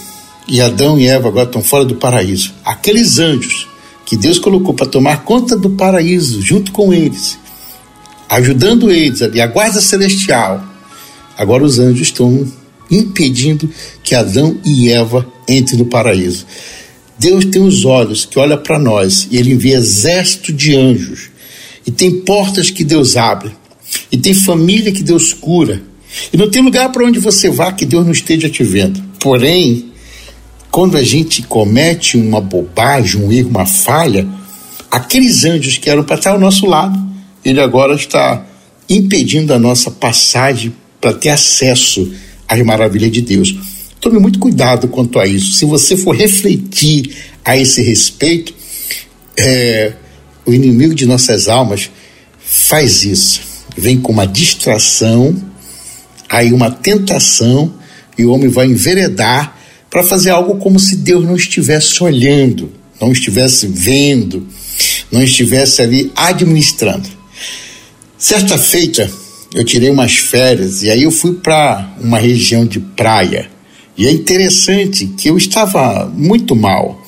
e 0.48 0.60
Adão 0.60 0.98
e 0.98 1.06
Eva 1.06 1.28
agora 1.28 1.46
estão 1.46 1.62
fora 1.62 1.84
do 1.84 1.96
paraíso. 1.96 2.54
Aqueles 2.64 3.18
anjos 3.18 3.68
que 4.06 4.16
Deus 4.16 4.38
colocou 4.38 4.72
para 4.72 4.86
tomar 4.86 5.24
conta 5.24 5.56
do 5.56 5.70
paraíso 5.70 6.40
junto 6.40 6.72
com 6.72 6.94
eles 6.94 7.38
ajudando 8.28 8.90
eles 8.90 9.22
ali, 9.22 9.40
a 9.40 9.46
guarda 9.46 9.80
celestial. 9.80 10.64
Agora 11.36 11.64
os 11.64 11.78
anjos 11.78 12.08
estão 12.08 12.46
impedindo 12.90 13.68
que 14.02 14.14
Adão 14.14 14.58
e 14.64 14.90
Eva 14.90 15.26
entrem 15.48 15.78
no 15.78 15.86
paraíso. 15.86 16.46
Deus 17.18 17.44
tem 17.46 17.62
os 17.62 17.84
olhos 17.84 18.24
que 18.24 18.38
olha 18.38 18.56
para 18.56 18.78
nós 18.78 19.28
e 19.30 19.36
ele 19.36 19.52
envia 19.52 19.76
exército 19.76 20.52
de 20.52 20.76
anjos. 20.76 21.30
E 21.86 21.90
tem 21.90 22.20
portas 22.20 22.70
que 22.70 22.84
Deus 22.84 23.16
abre. 23.16 23.52
E 24.10 24.16
tem 24.16 24.34
família 24.34 24.92
que 24.92 25.02
Deus 25.02 25.32
cura. 25.32 25.82
E 26.32 26.36
não 26.36 26.50
tem 26.50 26.62
lugar 26.62 26.90
para 26.90 27.04
onde 27.04 27.18
você 27.18 27.50
vá 27.50 27.72
que 27.72 27.84
Deus 27.84 28.04
não 28.04 28.12
esteja 28.12 28.48
te 28.48 28.62
vendo. 28.62 29.02
Porém, 29.20 29.90
quando 30.70 30.96
a 30.96 31.02
gente 31.02 31.42
comete 31.42 32.16
uma 32.16 32.40
bobagem, 32.40 33.20
um 33.20 33.32
erro, 33.32 33.50
uma 33.50 33.66
falha, 33.66 34.26
aqueles 34.90 35.44
anjos 35.44 35.78
que 35.78 35.90
eram 35.90 36.04
para 36.04 36.16
estar 36.16 36.32
ao 36.32 36.40
nosso 36.40 36.66
lado, 36.66 36.98
ele 37.44 37.60
agora 37.60 37.94
está 37.94 38.44
impedindo 38.88 39.52
a 39.52 39.58
nossa 39.58 39.90
passagem 39.90 40.74
para 41.00 41.12
ter 41.12 41.30
acesso 41.30 42.12
às 42.48 42.60
maravilhas 42.62 43.10
de 43.10 43.20
Deus. 43.20 43.54
Tome 44.00 44.18
muito 44.18 44.38
cuidado 44.38 44.88
quanto 44.88 45.18
a 45.18 45.26
isso. 45.26 45.54
Se 45.54 45.64
você 45.64 45.96
for 45.96 46.14
refletir 46.14 47.16
a 47.44 47.56
esse 47.56 47.82
respeito, 47.82 48.54
é, 49.36 49.92
o 50.44 50.52
inimigo 50.52 50.94
de 50.94 51.06
nossas 51.06 51.48
almas 51.48 51.90
faz 52.38 53.04
isso. 53.04 53.40
Vem 53.76 54.00
com 54.00 54.12
uma 54.12 54.26
distração, 54.26 55.36
aí 56.28 56.52
uma 56.52 56.70
tentação, 56.70 57.74
e 58.16 58.24
o 58.24 58.32
homem 58.32 58.48
vai 58.48 58.66
enveredar 58.66 59.56
para 59.90 60.02
fazer 60.02 60.30
algo 60.30 60.56
como 60.56 60.78
se 60.78 60.96
Deus 60.96 61.24
não 61.24 61.36
estivesse 61.36 62.02
olhando, 62.02 62.72
não 63.00 63.12
estivesse 63.12 63.66
vendo, 63.66 64.46
não 65.10 65.22
estivesse 65.22 65.82
ali 65.82 66.10
administrando. 66.16 67.08
Certa 68.18 68.58
feita, 68.58 69.10
eu 69.54 69.64
tirei 69.64 69.90
umas 69.90 70.16
férias 70.16 70.82
e 70.82 70.90
aí 70.90 71.02
eu 71.02 71.10
fui 71.10 71.34
para 71.34 71.94
uma 72.00 72.18
região 72.18 72.66
de 72.66 72.80
praia. 72.80 73.50
E 73.96 74.06
é 74.06 74.10
interessante 74.10 75.06
que 75.06 75.28
eu 75.28 75.36
estava 75.36 76.04
muito 76.14 76.54
mal. 76.54 77.05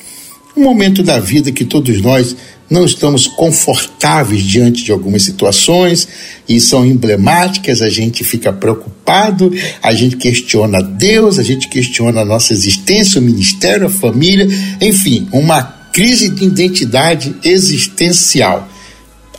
Um 0.58 0.62
momento 0.64 1.04
da 1.04 1.20
vida 1.20 1.52
que 1.52 1.64
todos 1.64 2.02
nós 2.02 2.34
não 2.68 2.84
estamos 2.84 3.28
confortáveis 3.28 4.42
diante 4.42 4.82
de 4.82 4.90
algumas 4.90 5.22
situações 5.22 6.08
e 6.48 6.60
são 6.60 6.84
emblemáticas, 6.84 7.80
a 7.80 7.88
gente 7.88 8.24
fica 8.24 8.52
preocupado, 8.52 9.52
a 9.80 9.94
gente 9.94 10.16
questiona 10.16 10.82
Deus, 10.82 11.38
a 11.38 11.44
gente 11.44 11.68
questiona 11.68 12.22
a 12.22 12.24
nossa 12.24 12.52
existência, 12.52 13.20
o 13.20 13.24
ministério, 13.24 13.86
a 13.86 13.88
família, 13.88 14.48
enfim, 14.80 15.28
uma 15.30 15.62
crise 15.92 16.28
de 16.28 16.46
identidade 16.46 17.36
existencial. 17.44 18.68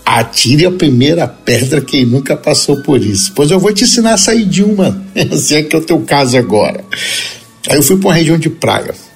Atire 0.05 0.67
a 0.67 0.71
primeira 0.71 1.27
pedra 1.27 1.81
quem 1.81 2.05
nunca 2.05 2.37
passou 2.37 2.81
por 2.81 3.03
isso. 3.03 3.33
Pois 3.35 3.51
eu 3.51 3.59
vou 3.59 3.73
te 3.73 3.83
ensinar 3.83 4.13
a 4.13 4.17
sair 4.17 4.45
de 4.45 4.63
uma, 4.63 5.03
se 5.35 5.53
é 5.53 5.63
que 5.63 5.75
é 5.75 5.79
o 5.79 5.83
teu 5.83 5.99
caso 5.99 6.37
agora. 6.37 6.81
Aí 7.67 7.75
eu 7.75 7.83
fui 7.83 7.97
para 7.97 8.07
uma 8.07 8.15
região 8.15 8.37
de 8.37 8.49
praia. 8.49 9.08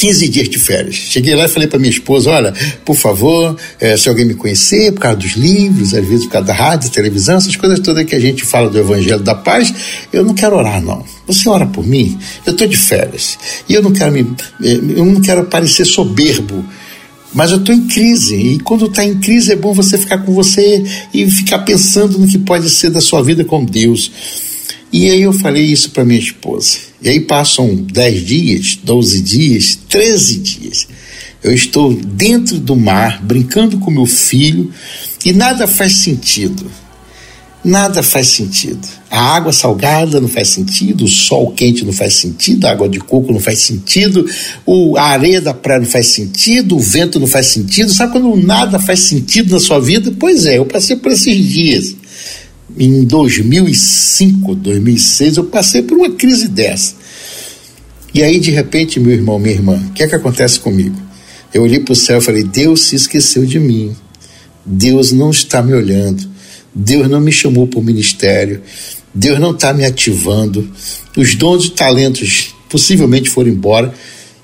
15 0.00 0.28
dias 0.30 0.48
de 0.48 0.58
férias. 0.58 0.94
Cheguei 0.94 1.34
lá 1.34 1.44
e 1.44 1.48
falei 1.48 1.68
para 1.68 1.78
minha 1.78 1.90
esposa: 1.90 2.30
olha, 2.30 2.54
por 2.86 2.96
favor, 2.96 3.54
é, 3.78 3.98
se 3.98 4.08
alguém 4.08 4.24
me 4.24 4.34
conhecer, 4.34 4.92
por 4.92 5.00
causa 5.00 5.18
dos 5.18 5.32
livros, 5.32 5.92
às 5.92 6.06
vezes 6.06 6.24
por 6.24 6.32
causa 6.32 6.46
da 6.46 6.54
rádio, 6.54 6.90
televisão, 6.90 7.36
essas 7.36 7.54
coisas 7.54 7.78
todas 7.80 8.06
que 8.06 8.14
a 8.14 8.20
gente 8.20 8.42
fala 8.42 8.70
do 8.70 8.78
Evangelho 8.78 9.20
da 9.20 9.34
Paz, 9.34 9.74
eu 10.10 10.24
não 10.24 10.32
quero 10.32 10.56
orar, 10.56 10.82
não. 10.82 11.04
Você 11.26 11.46
ora 11.50 11.66
por 11.66 11.86
mim? 11.86 12.18
Eu 12.46 12.52
estou 12.52 12.66
de 12.66 12.78
férias. 12.78 13.38
E 13.68 13.74
eu 13.74 13.82
não 13.82 13.92
quero 13.92 14.10
me. 14.10 14.20
Eh, 14.62 14.80
eu 14.96 15.04
não 15.04 15.20
quero 15.20 15.44
parecer 15.44 15.84
soberbo 15.84 16.64
mas 17.32 17.52
eu 17.52 17.58
estou 17.58 17.72
em 17.72 17.86
crise. 17.86 18.34
E 18.34 18.58
quando 18.58 18.86
está 18.86 19.04
em 19.04 19.18
crise 19.18 19.52
é 19.52 19.56
bom 19.56 19.72
você 19.72 19.96
ficar 19.96 20.18
com 20.18 20.32
você 20.32 20.82
e 21.14 21.30
ficar 21.30 21.60
pensando 21.60 22.18
no 22.18 22.26
que 22.26 22.38
pode 22.38 22.68
ser 22.68 22.90
da 22.90 23.00
sua 23.00 23.22
vida 23.22 23.44
com 23.44 23.64
Deus. 23.64 24.10
E 24.92 25.08
aí 25.08 25.22
eu 25.22 25.32
falei 25.32 25.64
isso 25.64 25.90
para 25.90 26.04
minha 26.04 26.18
esposa. 26.18 26.78
E 27.00 27.08
aí 27.08 27.20
passam 27.20 27.74
10 27.74 28.26
dias, 28.26 28.78
12 28.82 29.22
dias, 29.22 29.78
13 29.88 30.38
dias. 30.38 30.88
Eu 31.42 31.54
estou 31.54 31.94
dentro 31.94 32.58
do 32.58 32.76
mar, 32.76 33.22
brincando 33.22 33.78
com 33.78 33.90
meu 33.90 34.04
filho, 34.04 34.70
e 35.24 35.32
nada 35.32 35.66
faz 35.66 36.02
sentido. 36.02 36.70
Nada 37.62 38.02
faz 38.02 38.26
sentido. 38.28 38.80
A 39.10 39.36
água 39.36 39.52
salgada 39.52 40.20
não 40.20 40.28
faz 40.28 40.48
sentido, 40.48 41.04
o 41.04 41.08
sol 41.08 41.52
quente 41.52 41.84
não 41.84 41.92
faz 41.92 42.14
sentido, 42.14 42.64
a 42.64 42.70
água 42.70 42.88
de 42.88 42.98
coco 42.98 43.32
não 43.32 43.40
faz 43.40 43.58
sentido, 43.58 44.24
o, 44.64 44.96
a 44.96 45.02
areia 45.02 45.42
da 45.42 45.52
praia 45.52 45.80
não 45.80 45.86
faz 45.86 46.06
sentido, 46.06 46.76
o 46.76 46.80
vento 46.80 47.20
não 47.20 47.26
faz 47.26 47.46
sentido. 47.46 47.92
Sabe 47.92 48.12
quando 48.12 48.34
nada 48.36 48.78
faz 48.78 49.00
sentido 49.00 49.52
na 49.52 49.60
sua 49.60 49.78
vida? 49.78 50.12
Pois 50.18 50.46
é, 50.46 50.58
eu 50.58 50.64
passei 50.64 50.96
por 50.96 51.12
esses 51.12 51.36
dias. 51.48 51.96
Em 52.78 53.04
2005, 53.04 54.54
2006, 54.54 55.36
eu 55.36 55.44
passei 55.44 55.82
por 55.82 55.96
uma 55.96 56.10
crise 56.10 56.48
dessa. 56.48 56.94
E 58.12 58.22
aí, 58.22 58.40
de 58.40 58.50
repente, 58.50 58.98
meu 58.98 59.12
irmão, 59.12 59.38
minha 59.38 59.54
irmã, 59.54 59.82
o 59.88 59.92
que 59.92 60.02
é 60.02 60.08
que 60.08 60.14
acontece 60.14 60.58
comigo? 60.60 60.96
Eu 61.52 61.62
olhei 61.62 61.80
para 61.80 61.92
o 61.92 61.96
céu 61.96 62.18
e 62.18 62.22
falei: 62.22 62.42
Deus 62.42 62.82
se 62.82 62.96
esqueceu 62.96 63.44
de 63.44 63.58
mim. 63.58 63.94
Deus 64.64 65.12
não 65.12 65.30
está 65.30 65.62
me 65.62 65.72
olhando. 65.72 66.30
Deus 66.74 67.08
não 67.08 67.20
me 67.20 67.32
chamou 67.32 67.66
para 67.66 67.80
o 67.80 67.82
ministério, 67.82 68.62
Deus 69.12 69.38
não 69.40 69.50
está 69.50 69.72
me 69.72 69.84
ativando, 69.84 70.70
os 71.16 71.34
dons 71.34 71.66
e 71.66 71.70
talentos 71.70 72.54
possivelmente 72.68 73.28
foram 73.28 73.50
embora, 73.50 73.92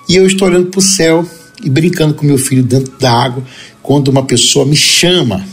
e 0.09 0.15
eu 0.15 0.27
estou 0.27 0.47
olhando 0.47 0.67
para 0.67 0.79
o 0.79 0.83
céu 0.83 1.27
e 1.63 1.69
brincando 1.69 2.13
com 2.13 2.25
meu 2.25 2.37
filho 2.37 2.63
dentro 2.63 2.97
da 2.99 3.11
água, 3.11 3.43
quando 3.81 4.09
uma 4.09 4.23
pessoa 4.23 4.65
me 4.65 4.75
chama, 4.75 5.45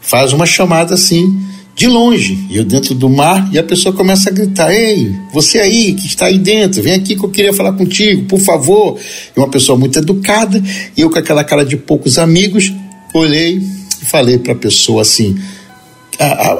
faz 0.00 0.32
uma 0.32 0.46
chamada 0.46 0.94
assim, 0.94 1.40
de 1.74 1.88
longe, 1.88 2.38
eu 2.50 2.64
dentro 2.64 2.94
do 2.94 3.08
mar, 3.08 3.48
e 3.52 3.58
a 3.58 3.62
pessoa 3.62 3.94
começa 3.94 4.28
a 4.28 4.32
gritar: 4.32 4.72
Ei, 4.72 5.10
você 5.32 5.58
aí 5.58 5.94
que 5.94 6.06
está 6.06 6.26
aí 6.26 6.38
dentro, 6.38 6.82
vem 6.82 6.94
aqui 6.94 7.16
que 7.16 7.24
eu 7.24 7.30
queria 7.30 7.52
falar 7.52 7.72
contigo, 7.72 8.24
por 8.24 8.38
favor. 8.38 8.98
E 9.34 9.38
uma 9.38 9.48
pessoa 9.48 9.78
muito 9.78 9.98
educada, 9.98 10.62
e 10.96 11.00
eu 11.00 11.10
com 11.10 11.18
aquela 11.18 11.42
cara 11.42 11.64
de 11.64 11.76
poucos 11.76 12.18
amigos, 12.18 12.72
olhei 13.14 13.56
e 13.56 14.04
falei 14.04 14.38
para 14.38 14.52
a 14.52 14.56
pessoa 14.56 15.02
assim: 15.02 15.36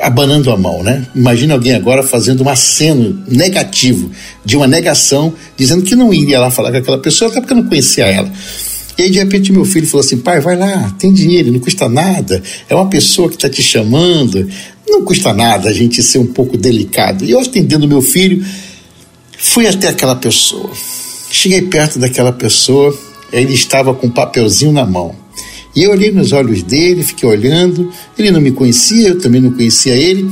abanando 0.03 0.51
a 0.51 0.57
mão, 0.57 0.83
né? 0.83 1.07
Imagina 1.15 1.55
alguém 1.55 1.75
agora 1.75 2.03
fazendo 2.03 2.43
um 2.43 2.49
aceno 2.49 3.23
negativo, 3.29 4.11
de 4.45 4.57
uma 4.57 4.67
negação, 4.67 5.35
dizendo 5.57 5.83
que 5.83 5.95
não 5.95 6.13
iria 6.13 6.41
lá 6.41 6.51
falar 6.51 6.71
com 6.73 6.79
aquela 6.79 6.99
pessoa, 6.99 7.31
até 7.31 7.41
porque 7.41 7.55
não 7.55 7.65
conhecia 7.65 8.07
ela. 8.07 8.33
E 8.99 9.03
aí, 9.03 9.11
de 9.11 9.19
repente, 9.19 9.53
meu 9.53 9.65
filho 9.65 9.87
falou 9.87 10.05
assim: 10.05 10.19
pai, 10.19 10.41
vai 10.41 10.57
lá, 10.57 10.95
tem 10.99 11.13
dinheiro, 11.13 11.53
não 11.53 11.61
custa 11.61 11.89
nada. 11.89 12.43
É 12.69 12.75
uma 12.75 12.89
pessoa 12.89 13.29
que 13.29 13.37
está 13.37 13.49
te 13.49 13.63
chamando. 13.63 14.49
Não 14.89 15.05
custa 15.05 15.33
nada 15.33 15.69
a 15.69 15.73
gente 15.73 16.03
ser 16.03 16.19
um 16.19 16.27
pouco 16.27 16.57
delicado. 16.57 17.25
E 17.25 17.31
eu, 17.31 17.41
atendendo 17.41 17.89
meu 17.89 18.03
filho, 18.03 18.45
fui 19.39 19.67
até 19.67 19.89
aquela 19.89 20.15
pessoa. 20.15 20.71
Cheguei 21.31 21.63
perto 21.63 21.99
daquela 21.99 22.33
pessoa, 22.33 22.97
ele 23.33 23.55
estava 23.55 23.95
com 23.95 24.07
um 24.07 24.11
papelzinho 24.11 24.73
na 24.73 24.85
mão. 24.85 25.15
E 25.75 25.83
eu 25.85 25.91
olhei 25.91 26.11
nos 26.11 26.33
olhos 26.33 26.63
dele, 26.63 27.03
fiquei 27.03 27.27
olhando. 27.27 27.91
Ele 28.19 28.31
não 28.31 28.41
me 28.41 28.53
conhecia, 28.53 29.09
eu 29.09 29.19
também 29.19 29.41
não 29.41 29.53
conhecia 29.53 29.95
ele. 29.95 30.31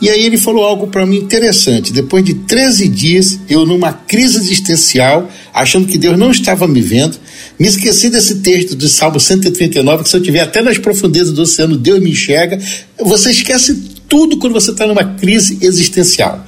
E 0.00 0.10
aí 0.10 0.24
ele 0.24 0.36
falou 0.36 0.64
algo 0.64 0.88
para 0.88 1.06
mim 1.06 1.16
interessante. 1.16 1.92
Depois 1.92 2.24
de 2.24 2.34
13 2.34 2.88
dias, 2.88 3.38
eu 3.48 3.64
numa 3.64 3.92
crise 3.92 4.36
existencial, 4.36 5.30
achando 5.52 5.86
que 5.86 5.98
Deus 5.98 6.18
não 6.18 6.30
estava 6.30 6.66
me 6.66 6.80
vendo, 6.80 7.18
me 7.58 7.68
esqueci 7.68 8.08
desse 8.08 8.36
texto 8.36 8.74
do 8.74 8.88
Salmo 8.88 9.20
139, 9.20 10.04
que 10.04 10.08
se 10.08 10.16
eu 10.16 10.20
estiver 10.20 10.40
até 10.40 10.62
nas 10.62 10.78
profundezas 10.78 11.32
do 11.32 11.42
oceano, 11.42 11.76
Deus 11.76 12.00
me 12.00 12.10
enxerga. 12.10 12.58
Você 12.98 13.30
esquece 13.30 13.74
tudo 14.08 14.38
quando 14.38 14.52
você 14.52 14.70
está 14.70 14.86
numa 14.86 15.04
crise 15.04 15.58
existencial. 15.60 16.44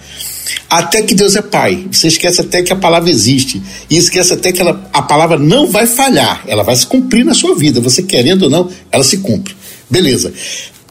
Até 0.68 1.02
que 1.02 1.14
Deus 1.14 1.36
é 1.36 1.42
Pai. 1.42 1.86
Você 1.90 2.08
esquece 2.08 2.40
até 2.40 2.62
que 2.62 2.72
a 2.72 2.76
palavra 2.76 3.10
existe. 3.10 3.62
E 3.88 3.96
esquece 3.96 4.32
até 4.32 4.52
que 4.52 4.60
ela, 4.60 4.88
a 4.92 5.02
palavra 5.02 5.38
não 5.38 5.66
vai 5.66 5.86
falhar. 5.86 6.42
Ela 6.46 6.62
vai 6.62 6.76
se 6.76 6.86
cumprir 6.86 7.24
na 7.24 7.34
sua 7.34 7.54
vida. 7.56 7.80
Você 7.80 8.02
querendo 8.02 8.44
ou 8.44 8.50
não, 8.50 8.70
ela 8.90 9.04
se 9.04 9.18
cumpre. 9.18 9.54
Beleza. 9.88 10.32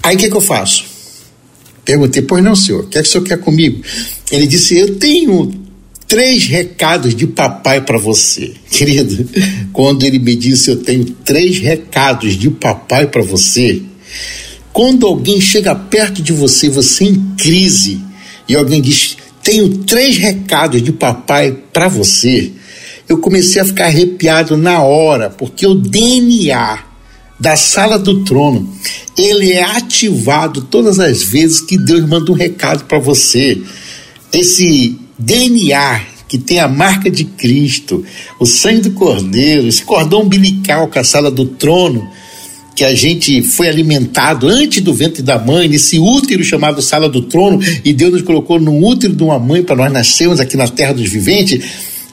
Aí 0.01 0.15
o 0.15 0.19
que, 0.19 0.29
que 0.29 0.35
eu 0.35 0.41
faço? 0.41 0.85
Perguntei, 1.85 2.21
pois 2.21 2.43
não, 2.43 2.55
senhor, 2.55 2.85
o 2.85 2.87
que 2.87 2.97
é 2.97 3.01
que 3.01 3.07
o 3.07 3.11
senhor 3.11 3.23
quer 3.23 3.39
comigo? 3.39 3.81
Ele 4.31 4.47
disse: 4.47 4.77
Eu 4.77 4.95
tenho 4.95 5.62
três 6.13 6.45
recados 6.45 7.15
de 7.15 7.25
papai 7.25 7.81
para 7.81 7.97
você. 7.97 8.53
Querido, 8.69 9.27
quando 9.73 10.03
ele 10.03 10.19
me 10.19 10.35
disse: 10.35 10.69
Eu 10.69 10.77
tenho 10.77 11.05
três 11.05 11.57
recados 11.57 12.37
de 12.37 12.51
papai 12.51 13.07
para 13.07 13.23
você. 13.23 13.81
Quando 14.71 15.07
alguém 15.07 15.41
chega 15.41 15.73
perto 15.73 16.21
de 16.21 16.31
você, 16.31 16.69
você 16.69 17.05
em 17.05 17.33
crise, 17.35 17.99
e 18.47 18.55
alguém 18.55 18.79
diz: 18.79 19.17
Tenho 19.41 19.79
três 19.79 20.15
recados 20.15 20.83
de 20.83 20.91
papai 20.91 21.57
para 21.73 21.87
você. 21.87 22.51
Eu 23.09 23.17
comecei 23.17 23.59
a 23.59 23.65
ficar 23.65 23.85
arrepiado 23.85 24.55
na 24.55 24.83
hora, 24.83 25.31
porque 25.31 25.65
o 25.65 25.73
DNA 25.73 26.77
da 27.39 27.55
sala 27.55 27.97
do 27.97 28.23
trono, 28.23 28.71
ele 29.17 29.51
é 29.51 29.63
ativado 29.63 30.61
todas 30.61 30.99
as 30.99 31.23
vezes 31.23 31.59
que 31.59 31.75
Deus 31.75 32.07
manda 32.07 32.31
um 32.31 32.35
recado 32.35 32.83
para 32.83 32.99
você. 32.99 33.59
Esse 34.31 34.99
DNA 35.25 36.01
que 36.27 36.37
tem 36.37 36.59
a 36.59 36.67
marca 36.67 37.11
de 37.11 37.25
Cristo, 37.25 38.03
o 38.39 38.45
sangue 38.45 38.81
do 38.81 38.91
Cordeiro, 38.91 39.67
esse 39.67 39.83
cordão 39.83 40.21
umbilical 40.21 40.87
com 40.87 40.97
a 40.97 41.03
sala 41.03 41.29
do 41.29 41.45
trono, 41.45 42.09
que 42.75 42.83
a 42.83 42.95
gente 42.95 43.43
foi 43.43 43.69
alimentado 43.69 44.47
antes 44.47 44.81
do 44.81 44.93
ventre 44.93 45.21
da 45.21 45.37
mãe, 45.37 45.67
nesse 45.67 45.99
útero 45.99 46.43
chamado 46.43 46.81
sala 46.81 47.07
do 47.07 47.21
trono, 47.21 47.59
e 47.85 47.93
Deus 47.93 48.13
nos 48.13 48.21
colocou 48.23 48.59
no 48.59 48.83
útero 48.83 49.15
de 49.15 49.21
uma 49.21 49.37
mãe 49.37 49.61
para 49.61 49.75
nós 49.75 49.91
nascermos 49.91 50.39
aqui 50.39 50.57
na 50.57 50.67
terra 50.67 50.93
dos 50.93 51.07
viventes 51.07 51.63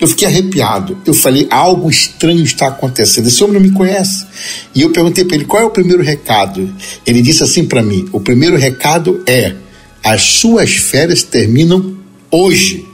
eu 0.00 0.08
fiquei 0.08 0.26
arrepiado. 0.26 0.96
Eu 1.04 1.12
falei, 1.12 1.46
algo 1.50 1.90
estranho 1.90 2.42
está 2.42 2.68
acontecendo. 2.68 3.26
Esse 3.26 3.44
homem 3.44 3.60
não 3.60 3.60
me 3.60 3.70
conhece. 3.70 4.24
E 4.74 4.80
eu 4.80 4.90
perguntei 4.90 5.26
para 5.26 5.36
ele, 5.36 5.44
qual 5.44 5.62
é 5.62 5.66
o 5.66 5.70
primeiro 5.70 6.02
recado? 6.02 6.74
Ele 7.06 7.20
disse 7.20 7.42
assim 7.42 7.66
para 7.66 7.82
mim: 7.82 8.08
o 8.10 8.18
primeiro 8.18 8.56
recado 8.56 9.22
é: 9.26 9.54
as 10.02 10.22
suas 10.22 10.70
férias 10.70 11.22
terminam 11.22 11.96
hoje. 12.30 12.89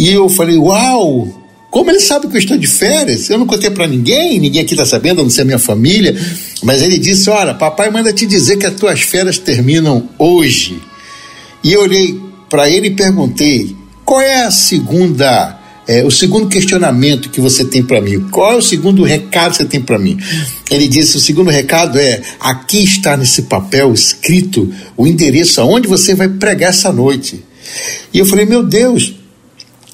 E 0.00 0.14
eu 0.14 0.30
falei, 0.30 0.56
uau! 0.56 1.28
Como 1.70 1.90
ele 1.90 2.00
sabe 2.00 2.26
que 2.26 2.34
eu 2.34 2.38
estou 2.38 2.56
de 2.56 2.66
férias? 2.66 3.28
Eu 3.28 3.36
não 3.36 3.46
contei 3.46 3.68
para 3.68 3.86
ninguém, 3.86 4.40
ninguém 4.40 4.62
aqui 4.62 4.72
está 4.72 4.86
sabendo, 4.86 5.20
a 5.20 5.22
não 5.22 5.30
ser 5.30 5.42
a 5.42 5.44
minha 5.44 5.58
família. 5.58 6.16
Mas 6.64 6.80
ele 6.82 6.98
disse: 6.98 7.28
Olha, 7.30 7.54
papai 7.54 7.90
manda 7.90 8.12
te 8.12 8.26
dizer 8.26 8.56
que 8.56 8.66
as 8.66 8.74
tuas 8.74 9.02
férias 9.02 9.38
terminam 9.38 10.08
hoje. 10.18 10.80
E 11.62 11.72
eu 11.72 11.82
olhei 11.82 12.18
para 12.48 12.68
ele 12.68 12.88
e 12.88 12.90
perguntei: 12.90 13.76
Qual 14.04 14.20
é 14.20 14.42
a 14.42 14.50
segunda 14.50 15.60
é, 15.86 16.02
o 16.02 16.10
segundo 16.10 16.48
questionamento 16.48 17.28
que 17.28 17.40
você 17.40 17.64
tem 17.64 17.82
para 17.82 18.00
mim, 18.00 18.20
qual 18.30 18.54
é 18.54 18.56
o 18.56 18.62
segundo 18.62 19.04
recado 19.04 19.50
que 19.50 19.58
você 19.58 19.64
tem 19.64 19.80
para 19.80 19.98
mim? 19.98 20.18
Ele 20.70 20.88
disse: 20.88 21.18
o 21.18 21.20
segundo 21.20 21.50
recado 21.50 21.98
é: 21.98 22.22
aqui 22.40 22.82
está 22.82 23.16
nesse 23.16 23.42
papel 23.42 23.92
escrito 23.92 24.72
o 24.96 25.06
endereço 25.06 25.60
aonde 25.60 25.86
você 25.86 26.14
vai 26.14 26.28
pregar 26.28 26.70
essa 26.70 26.90
noite. 26.90 27.44
E 28.12 28.18
eu 28.18 28.26
falei: 28.26 28.46
meu 28.46 28.64
Deus, 28.64 29.19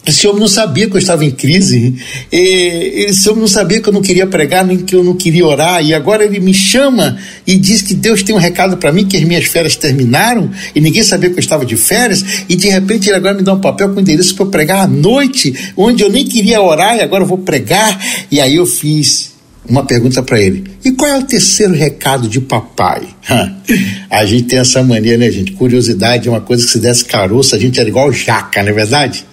esse 0.07 0.27
homem 0.29 0.41
não 0.41 0.49
sabia 0.49 0.89
que 0.89 0.95
eu 0.95 0.99
estava 0.99 1.25
em 1.25 1.33
crise. 1.33 1.95
Esse 2.31 3.29
homem 3.29 3.41
não 3.41 3.49
sabia 3.49 3.81
que 3.81 3.89
eu 3.89 3.93
não 3.93 4.01
queria 4.01 4.27
pregar, 4.27 4.65
nem 4.65 4.79
que 4.79 4.95
eu 4.95 5.03
não 5.03 5.15
queria 5.15 5.45
orar. 5.45 5.85
E 5.85 5.93
agora 5.93 6.25
ele 6.25 6.39
me 6.39 6.55
chama 6.55 7.19
e 7.45 7.57
diz 7.57 7.83
que 7.83 7.93
Deus 7.93 8.23
tem 8.23 8.33
um 8.33 8.39
recado 8.39 8.77
para 8.77 8.93
mim, 8.93 9.05
que 9.05 9.17
as 9.17 9.25
minhas 9.25 9.45
férias 9.47 9.75
terminaram 9.75 10.49
e 10.75 10.81
ninguém 10.81 11.03
sabia 11.03 11.29
que 11.29 11.37
eu 11.37 11.41
estava 11.41 11.67
de 11.67 11.77
férias. 11.77 12.25
E 12.49 12.55
de 12.55 12.69
repente 12.69 13.09
ele 13.09 13.17
agora 13.17 13.35
me 13.35 13.43
dá 13.43 13.53
um 13.53 13.61
papel 13.61 13.93
com 13.93 14.01
endereço 14.01 14.35
para 14.37 14.45
eu 14.45 14.51
pregar 14.51 14.85
à 14.85 14.87
noite, 14.87 15.53
onde 15.77 16.05
eu 16.05 16.09
nem 16.09 16.25
queria 16.25 16.63
orar 16.63 16.97
e 16.97 17.01
agora 17.01 17.25
eu 17.25 17.29
vou 17.29 17.39
pregar. 17.39 18.01
E 18.31 18.41
aí 18.41 18.55
eu 18.55 18.67
fiz 18.67 19.33
uma 19.69 19.85
pergunta 19.85 20.23
para 20.23 20.41
ele: 20.41 20.65
e 20.85 20.93
qual 20.93 21.11
é 21.11 21.19
o 21.19 21.25
terceiro 21.25 21.75
recado 21.75 22.29
de 22.29 22.41
papai? 22.41 23.03
a 24.09 24.25
gente 24.25 24.45
tem 24.45 24.61
essa 24.61 24.85
mania, 24.85 25.19
né, 25.19 25.33
gente? 25.33 25.51
Curiosidade 25.51 26.29
é 26.29 26.31
uma 26.31 26.41
coisa 26.41 26.65
que 26.65 26.71
se 26.71 26.79
desse 26.79 27.05
caroço, 27.05 27.57
a 27.57 27.59
gente 27.59 27.81
era 27.81 27.89
igual 27.89 28.13
jaca, 28.13 28.63
não 28.63 28.71
é 28.71 28.73
verdade? 28.73 29.25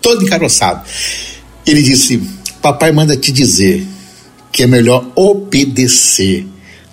Todo 0.00 0.24
encaroçado. 0.24 0.82
Ele 1.66 1.82
disse: 1.82 2.20
Papai 2.60 2.92
manda 2.92 3.16
te 3.16 3.32
dizer 3.32 3.86
que 4.52 4.62
é 4.62 4.66
melhor 4.66 5.10
obedecer 5.14 6.46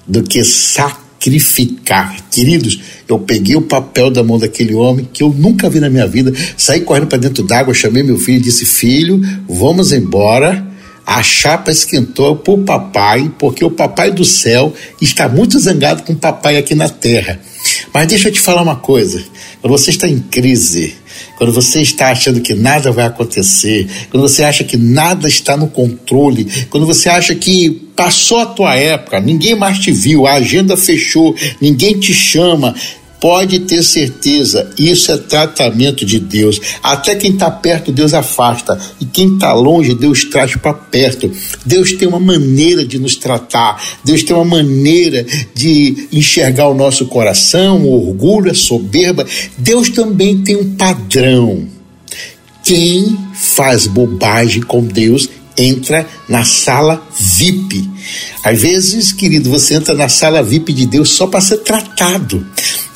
do 0.07 0.23
que 0.23 0.43
sacrificar. 0.43 2.15
Queridos, 2.31 2.79
eu 3.07 3.19
peguei 3.19 3.55
o 3.55 3.61
papel 3.61 4.09
da 4.09 4.23
mão 4.23 4.37
daquele 4.37 4.73
homem 4.73 5.07
que 5.11 5.23
eu 5.23 5.29
nunca 5.29 5.69
vi 5.69 5.79
na 5.79 5.89
minha 5.89 6.07
vida, 6.07 6.31
saí 6.55 6.81
correndo 6.81 7.07
para 7.07 7.17
dentro 7.17 7.43
d'água, 7.43 7.73
chamei 7.73 8.03
meu 8.03 8.17
filho 8.17 8.37
e 8.37 8.41
disse: 8.41 8.65
Filho, 8.65 9.19
vamos 9.47 9.91
embora. 9.91 10.65
A 11.05 11.23
chapa 11.23 11.71
esquentou 11.71 12.35
para 12.35 12.53
o 12.53 12.65
papai, 12.65 13.31
porque 13.39 13.63
o 13.63 13.71
papai 13.71 14.11
do 14.11 14.25
céu 14.25 14.73
está 15.01 15.29
muito 15.29 15.57
zangado 15.57 16.03
com 16.03 16.11
o 16.11 16.17
papai 16.17 16.57
aqui 16.57 16.75
na 16.75 16.89
terra. 16.89 17.39
Mas 17.93 18.07
deixa 18.07 18.27
eu 18.27 18.33
te 18.33 18.41
falar 18.41 18.61
uma 18.61 18.75
coisa: 18.75 19.23
quando 19.61 19.77
você 19.77 19.89
está 19.89 20.07
em 20.07 20.19
crise, 20.19 20.95
quando 21.37 21.51
você 21.51 21.81
está 21.81 22.11
achando 22.11 22.41
que 22.41 22.53
nada 22.53 22.91
vai 22.91 23.05
acontecer, 23.05 23.87
quando 24.09 24.27
você 24.27 24.43
acha 24.43 24.63
que 24.63 24.77
nada 24.77 25.27
está 25.27 25.57
no 25.57 25.67
controle, 25.67 26.47
quando 26.69 26.85
você 26.85 27.09
acha 27.09 27.33
que 27.35 27.69
passou 27.95 28.39
a 28.39 28.45
tua 28.45 28.75
época, 28.75 29.19
ninguém 29.19 29.55
mais 29.55 29.79
te 29.79 29.91
viu, 29.91 30.27
a 30.27 30.33
agenda 30.33 30.77
fechou, 30.77 31.35
ninguém 31.59 31.99
te 31.99 32.13
chama, 32.13 32.75
Pode 33.27 33.59
ter 33.59 33.83
certeza, 33.83 34.71
isso 34.79 35.11
é 35.11 35.17
tratamento 35.17 36.05
de 36.05 36.17
Deus. 36.17 36.61
Até 36.81 37.13
quem 37.13 37.33
está 37.33 37.51
perto, 37.51 37.91
Deus 37.91 38.13
afasta. 38.13 38.79
E 39.01 39.05
quem 39.05 39.33
está 39.33 39.51
longe, 39.51 39.93
Deus 39.93 40.23
traz 40.23 40.55
para 40.55 40.73
perto. 40.73 41.29
Deus 41.65 41.91
tem 41.91 42.07
uma 42.07 42.21
maneira 42.21 42.85
de 42.85 42.97
nos 42.97 43.17
tratar. 43.17 43.83
Deus 44.01 44.23
tem 44.23 44.33
uma 44.33 44.45
maneira 44.45 45.25
de 45.53 46.07
enxergar 46.09 46.69
o 46.69 46.73
nosso 46.73 47.05
coração, 47.07 47.81
o 47.81 48.07
orgulho, 48.07 48.49
a 48.49 48.55
soberba. 48.55 49.25
Deus 49.57 49.89
também 49.89 50.41
tem 50.41 50.55
um 50.55 50.75
padrão. 50.77 51.67
Quem 52.63 53.13
faz 53.33 53.87
bobagem 53.87 54.61
com 54.61 54.81
Deus 54.81 55.27
entra 55.57 56.07
na 56.29 56.45
sala 56.45 57.05
VIP. 57.19 57.89
Às 58.41 58.61
vezes, 58.61 59.11
querido, 59.11 59.49
você 59.49 59.73
entra 59.73 59.93
na 59.93 60.07
sala 60.07 60.43
VIP 60.43 60.71
de 60.71 60.85
Deus 60.85 61.09
só 61.09 61.27
para 61.27 61.41
ser 61.41 61.57
tratado. 61.57 62.45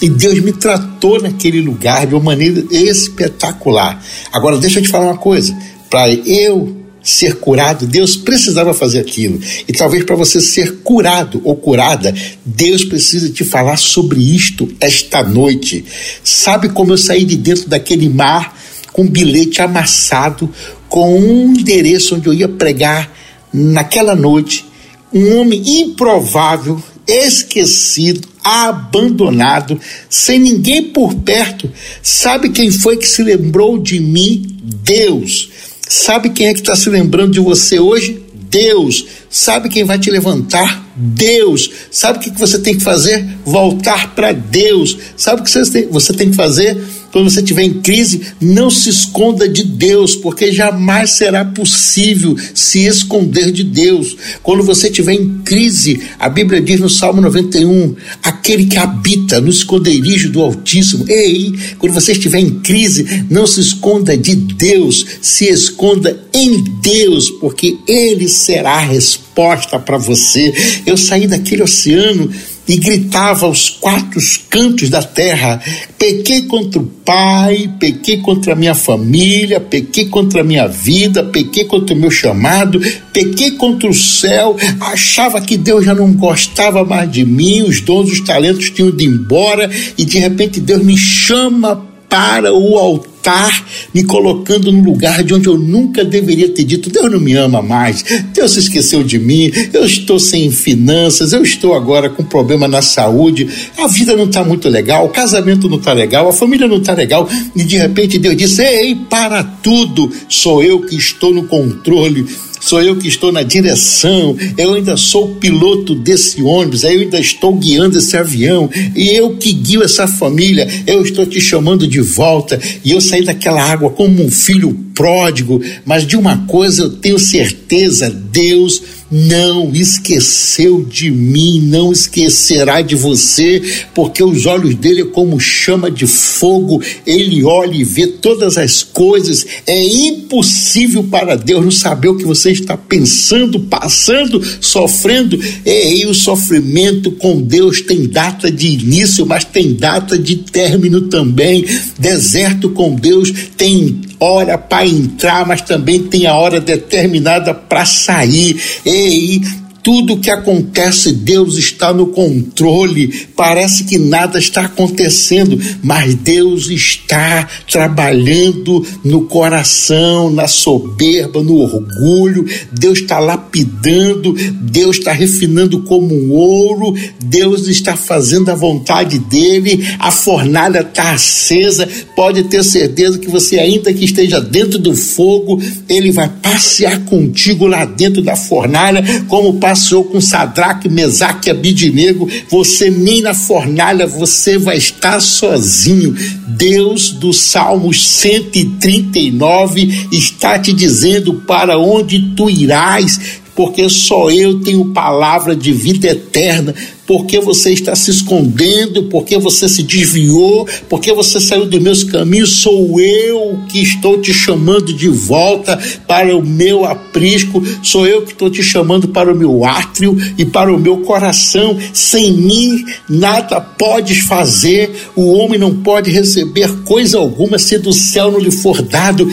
E 0.02 0.10
Deus 0.10 0.40
me 0.40 0.52
tratou 0.52 1.22
naquele 1.22 1.62
lugar 1.62 2.08
de 2.08 2.16
uma 2.16 2.24
maneira 2.24 2.66
espetacular. 2.72 4.04
Agora, 4.32 4.58
deixa 4.58 4.80
eu 4.80 4.84
te 4.84 4.90
falar 4.90 5.06
uma 5.06 5.18
coisa: 5.18 5.56
para 5.90 6.12
eu 6.12 6.82
ser 7.04 7.36
curado, 7.36 7.86
Deus 7.86 8.16
precisava 8.16 8.74
fazer 8.74 9.00
aquilo. 9.00 9.40
E 9.68 9.74
talvez 9.74 10.04
para 10.04 10.16
você 10.16 10.40
ser 10.40 10.78
curado 10.78 11.42
ou 11.44 11.56
curada, 11.56 12.14
Deus 12.46 12.84
precisa 12.84 13.30
te 13.30 13.44
falar 13.44 13.78
sobre 13.78 14.20
isto 14.20 14.68
esta 14.80 15.24
noite. 15.24 15.86
Sabe 16.24 16.70
como 16.70 16.94
eu 16.94 16.98
saí 16.98 17.26
de 17.26 17.36
dentro 17.36 17.70
daquele 17.70 18.10
mar 18.10 18.58
com 18.92 19.04
um 19.04 19.10
bilhete 19.10 19.62
amassado, 19.62 20.50
com 20.90 21.18
um 21.18 21.54
endereço 21.54 22.16
onde 22.16 22.28
eu 22.28 22.34
ia 22.34 22.48
pregar 22.48 23.12
naquela 23.54 24.16
noite? 24.16 24.66
Um 25.14 25.38
homem 25.40 25.62
improvável, 25.82 26.82
esquecido, 27.08 28.28
abandonado, 28.44 29.80
sem 30.10 30.40
ninguém 30.40 30.84
por 30.84 31.14
perto. 31.16 31.70
Sabe 32.02 32.50
quem 32.50 32.72
foi 32.72 32.98
que 32.98 33.08
se 33.08 33.24
lembrou 33.24 33.78
de 33.78 34.00
mim? 34.00 34.58
Deus. 34.64 35.50
Sabe 35.88 36.30
quem 36.30 36.48
é 36.48 36.54
que 36.54 36.62
está 36.62 36.76
se 36.76 36.90
lembrando 36.90 37.34
de 37.34 37.40
você 37.40 37.80
hoje? 37.80 38.24
Deus. 38.34 39.06
Sabe 39.30 39.70
quem 39.70 39.84
vai 39.84 39.98
te 39.98 40.12
levantar? 40.12 40.86
Deus. 40.96 41.70
Sabe 41.90 42.20
o 42.20 42.22
que 42.22 42.38
você 42.38 42.60
tem 42.60 42.78
que 42.78 42.84
fazer? 42.84 43.26
Voltar 43.46 44.14
para 44.14 44.34
Deus. 44.34 44.98
Sabe 45.16 45.42
o 45.42 45.44
que 45.44 45.50
você 45.90 46.14
tem, 46.14 46.30
que 46.30 46.36
fazer? 46.36 46.78
Quando 47.12 47.30
você 47.30 47.42
estiver 47.42 47.64
em 47.64 47.82
crise, 47.82 48.22
não 48.40 48.70
se 48.70 48.90
esconda 48.90 49.48
de 49.48 49.64
Deus, 49.64 50.16
porque 50.16 50.52
jamais 50.52 51.12
será 51.12 51.44
possível 51.44 52.36
se 52.54 52.86
esconder 52.86 53.52
de 53.52 53.64
Deus. 53.64 54.16
Quando 54.42 54.64
você 54.64 54.88
estiver 54.88 55.14
em 55.14 55.40
crise, 55.44 56.02
a 56.18 56.30
Bíblia 56.30 56.62
diz 56.62 56.80
no 56.80 56.90
Salmo 56.90 57.22
91: 57.22 57.96
aquele 58.24 58.66
que 58.66 58.78
habita 58.78 59.42
no 59.42 59.50
esconderijo 59.50 60.30
do 60.30 60.42
Altíssimo. 60.42 61.06
Ei, 61.10 61.54
quando 61.78 61.94
você 61.94 62.14
estiver 62.14 62.40
em 62.40 62.60
crise, 62.60 63.26
não 63.30 63.46
se 63.46 63.60
esconda 63.60 64.16
de 64.18 64.36
Deus, 64.36 65.06
se 65.22 65.46
esconda 65.46 66.18
em 66.34 66.64
Deus, 66.82 67.30
porque 67.30 67.78
Ele 67.88 68.28
será 68.28 68.74
a 68.74 68.86
resposta 68.86 69.78
para 69.80 69.98
você. 69.98 70.54
Eu 70.86 70.96
saí 70.96 71.28
daquele 71.28 71.64
oceano 71.64 72.32
e 72.68 72.78
gritava 72.78 73.46
aos 73.46 73.70
quatro 73.70 74.20
cantos 74.50 74.90
da 74.90 75.02
terra: 75.02 75.62
pequei 75.98 76.44
contra 76.44 76.80
o 76.80 76.86
Pai, 76.86 77.70
pequei 77.80 78.18
contra 78.18 78.54
a 78.54 78.56
minha 78.56 78.76
família, 78.76 79.60
pequei 79.60 80.06
contra 80.06 80.42
a 80.42 80.44
minha 80.44 80.68
vida, 80.68 81.24
pequei 81.24 81.66
contra 81.66 81.96
o 81.96 82.00
meu 82.00 82.12
chamado, 82.12 82.80
pequei 83.12 83.52
contra 83.52 83.90
o 83.90 83.94
céu. 83.94 84.56
Achava 84.80 85.42
que 85.42 85.58
Deus 85.58 85.84
já 85.84 85.94
não 85.94 86.14
gostava 86.14 86.86
mais 86.86 87.12
de 87.12 87.26
mim, 87.26 87.64
os 87.64 87.82
dons, 87.82 88.12
os 88.12 88.22
talentos 88.22 88.70
tinham 88.70 88.90
ido 88.90 89.04
embora 89.04 89.70
e 89.98 90.06
de 90.06 90.20
repente 90.20 90.60
Deus 90.60 90.84
me 90.84 90.98
chama 90.98 91.91
para 92.12 92.54
o 92.54 92.78
altar, 92.78 93.66
me 93.94 94.04
colocando 94.04 94.70
no 94.70 94.84
lugar 94.84 95.24
de 95.24 95.34
onde 95.34 95.48
eu 95.48 95.58
nunca 95.58 96.04
deveria 96.04 96.50
ter 96.50 96.66
dito: 96.66 96.90
Deus 96.90 97.10
não 97.10 97.22
me 97.22 97.34
ama 97.36 97.62
mais, 97.62 98.04
Deus 98.34 98.52
se 98.52 98.60
esqueceu 98.60 99.02
de 99.02 99.18
mim, 99.18 99.50
eu 99.72 99.86
estou 99.86 100.20
sem 100.20 100.52
finanças, 100.52 101.32
eu 101.32 101.42
estou 101.42 101.74
agora 101.74 102.10
com 102.10 102.22
problema 102.22 102.68
na 102.68 102.82
saúde, 102.82 103.48
a 103.78 103.88
vida 103.88 104.14
não 104.18 104.26
está 104.26 104.44
muito 104.44 104.68
legal, 104.68 105.06
o 105.06 105.10
casamento 105.10 105.70
não 105.70 105.78
está 105.78 105.94
legal, 105.94 106.28
a 106.28 106.34
família 106.34 106.68
não 106.68 106.80
está 106.80 106.92
legal, 106.92 107.30
e 107.56 107.64
de 107.64 107.78
repente 107.78 108.20
Deus 108.20 108.36
disse: 108.36 108.62
Ei, 108.62 108.94
para 108.94 109.42
tudo, 109.42 110.12
sou 110.28 110.62
eu 110.62 110.82
que 110.82 110.98
estou 110.98 111.34
no 111.34 111.44
controle 111.44 112.26
sou 112.62 112.82
eu 112.82 112.96
que 112.96 113.08
estou 113.08 113.32
na 113.32 113.44
direção, 113.44 114.38
eu 114.58 114.76
ainda 114.76 114.96
sou 114.96 115.32
o 115.32 115.36
piloto 115.36 115.94
desse 115.94 116.42
ônibus, 116.42 116.84
eu 116.84 116.92
ainda 116.92 117.20
estou 117.20 117.54
guiando 117.56 117.98
esse 117.98 118.16
avião, 118.16 118.70
e 118.96 119.10
eu 119.10 119.36
que 119.36 119.52
guio 119.52 119.84
essa 119.84 120.08
família, 120.08 120.68
eu 120.88 121.02
estou 121.02 121.26
te 121.26 121.42
chamando 121.42 121.88
de 121.88 122.00
volta, 122.00 122.60
e 122.86 122.92
eu 122.92 123.02
saí 123.02 123.26
daquela 123.26 123.62
água 123.62 123.90
como 123.90 124.24
um 124.24 124.32
filho 124.32 124.74
pródigo, 124.94 125.62
mas 125.84 126.06
de 126.06 126.16
uma 126.16 126.38
coisa 126.46 126.84
eu 126.84 126.90
tenho 126.92 127.18
certeza: 127.18 128.10
Deus 128.10 129.01
não 129.12 129.72
esqueceu 129.74 130.84
de 130.84 131.12
mim, 131.12 131.60
não 131.62 131.92
esquecerá 131.92 132.82
de 132.82 132.96
você, 132.96 133.62
porque 133.94 134.24
os 134.24 134.46
olhos 134.46 134.76
dele 134.76 135.02
é 135.02 135.06
como 135.06 135.40
chama 135.40 135.92
de 135.92 136.08
fogo, 136.08 136.82
ele 137.06 137.44
olha 137.44 137.76
e 137.76 137.84
vê 137.84 138.08
todas 138.08 138.58
as 138.58 138.84
coisas. 138.84 139.46
É 139.68 139.84
impossível 139.84 141.04
para 141.04 141.36
Deus 141.36 141.64
não 141.64 141.72
saber 141.72 142.08
o 142.08 142.18
que 142.18 142.24
você 142.24 142.52
está 142.52 142.78
pensando, 142.78 143.60
passando, 143.60 144.42
sofrendo. 144.62 145.38
E 145.66 146.06
o 146.06 146.14
sofrimento 146.14 147.12
com 147.12 147.42
Deus 147.42 147.82
tem 147.82 148.08
data 148.08 148.50
de 148.50 148.68
início, 148.68 149.26
mas 149.26 149.44
tem 149.44 149.74
data 149.74 150.18
de 150.18 150.38
término 150.38 151.02
também. 151.02 151.66
Deserto 152.00 152.70
com 152.70 152.96
Deus 152.96 153.32
tem 153.58 154.11
hora 154.22 154.58
para 154.58 154.86
entrar, 154.86 155.46
mas 155.46 155.62
também 155.62 156.04
tem 156.04 156.28
a 156.28 156.36
hora 156.36 156.62
determinada 156.62 157.54
para 157.54 157.86
sair. 157.86 158.62
Ei, 158.86 159.42
tudo 159.84 160.20
que 160.20 160.30
acontece, 160.30 161.12
Deus 161.12 161.58
está 161.58 161.94
no 161.94 162.08
controle. 162.08 163.28
Parece 163.36 163.84
que 163.84 163.98
nada 163.98 164.38
está 164.38 164.66
acontecendo, 164.66 165.60
mas 165.84 166.14
Deus 166.16 166.70
está 166.70 167.48
trabalhando 167.70 168.86
no 169.04 169.24
coração, 169.26 170.30
na 170.30 170.48
soberba, 170.48 171.42
no 171.42 171.58
orgulho. 171.58 172.46
Deus 172.72 173.00
está 173.00 173.20
lapidando, 173.20 174.34
Deus 174.34 174.98
está 174.98 175.12
refinando 175.12 175.82
como 175.84 176.14
um 176.14 176.32
ouro. 176.32 176.94
Deus 177.24 177.68
está 177.68 177.96
fazendo 177.96 178.50
a 178.50 178.56
vontade 178.56 179.18
dele. 179.18 179.86
A 180.00 180.12
fornalha 180.12 180.82
está 180.82 181.14
acesa. 181.14 181.88
Pode 182.16 182.44
ter 182.44 182.64
certeza 182.64 183.18
que 183.18 183.30
você, 183.30 183.60
ainda 183.60 183.94
que 183.94 184.06
esteja 184.06 184.40
dentro 184.40 184.78
do 184.78 184.96
fogo, 184.96 185.60
ele 185.90 186.12
vai 186.12 186.30
passear 186.30 187.00
contigo 187.06 187.66
lá 187.66 187.86
dentro 187.86 188.22
da 188.22 188.36
fornalha, 188.36 189.04
como 189.28 189.50
o 189.50 189.60
passou 189.72 190.04
com 190.04 190.20
Sadraque, 190.20 190.90
Mesaque 190.90 191.48
e 191.48 191.52
Abidinego, 191.52 192.28
você 192.50 192.90
nem 192.90 193.22
na 193.22 193.34
fornalha 193.34 194.06
você 194.06 194.58
vai 194.58 194.76
estar 194.76 195.22
sozinho. 195.22 196.14
Deus 196.46 197.12
do 197.12 197.32
Salmos 197.32 198.06
139 198.06 200.10
está 200.12 200.60
te 200.60 200.74
dizendo 200.74 201.36
para 201.48 201.78
onde 201.78 202.34
tu 202.36 202.50
irás 202.50 203.40
porque 203.56 203.90
só 203.90 204.30
eu 204.30 204.60
tenho 204.62 204.86
palavra 204.86 205.56
de 205.56 205.72
vida 205.72 206.08
eterna. 206.08 206.74
Porque 207.06 207.42
você 207.42 207.74
está 207.74 207.94
se 207.94 208.10
escondendo, 208.10 209.04
porque 209.04 209.38
você 209.38 209.68
se 209.68 209.84
desviou, 209.84 210.66
porque 210.88 211.12
você 211.12 211.42
saiu 211.42 211.66
dos 211.66 211.82
meus 211.82 212.06
caminhos, 212.06 212.62
sou 212.62 213.02
eu 213.02 213.60
que 213.68 213.82
estou 213.82 214.22
te 214.22 214.34
chamando 214.34 214.94
de 214.94 215.10
volta 215.10 215.78
para 216.08 216.34
o 216.36 216.42
meu 216.46 216.86
aprisco, 216.86 217.62
sou 217.84 218.08
eu 218.08 218.22
que 218.22 218.32
estou 218.32 218.50
te 218.50 218.64
chamando 218.64 219.10
para 219.10 219.34
o 219.34 219.36
meu 219.36 219.66
átrio 219.66 220.18
e 220.38 220.46
para 220.46 220.74
o 220.74 220.80
meu 220.80 221.00
coração. 221.00 221.78
Sem 221.92 222.32
mim 222.32 222.86
nada 223.10 223.60
podes 223.60 224.20
fazer, 224.20 225.10
o 225.14 225.34
homem 225.34 225.60
não 225.60 225.76
pode 225.76 226.10
receber 226.12 226.72
coisa 226.84 227.18
alguma 227.18 227.58
se 227.58 227.78
do 227.78 227.92
céu 227.92 228.32
não 228.32 228.40
lhe 228.40 228.52
for 228.52 228.82
dado. 228.82 229.30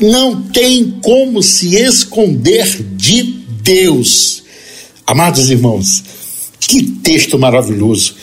Não 0.00 0.40
tem 0.40 0.94
como 1.02 1.42
se 1.42 1.74
esconder 1.74 2.82
de 2.96 3.47
Deus. 3.68 4.42
Amados 5.06 5.50
irmãos, 5.50 6.02
que 6.58 6.82
texto 6.82 7.38
maravilhoso. 7.38 8.14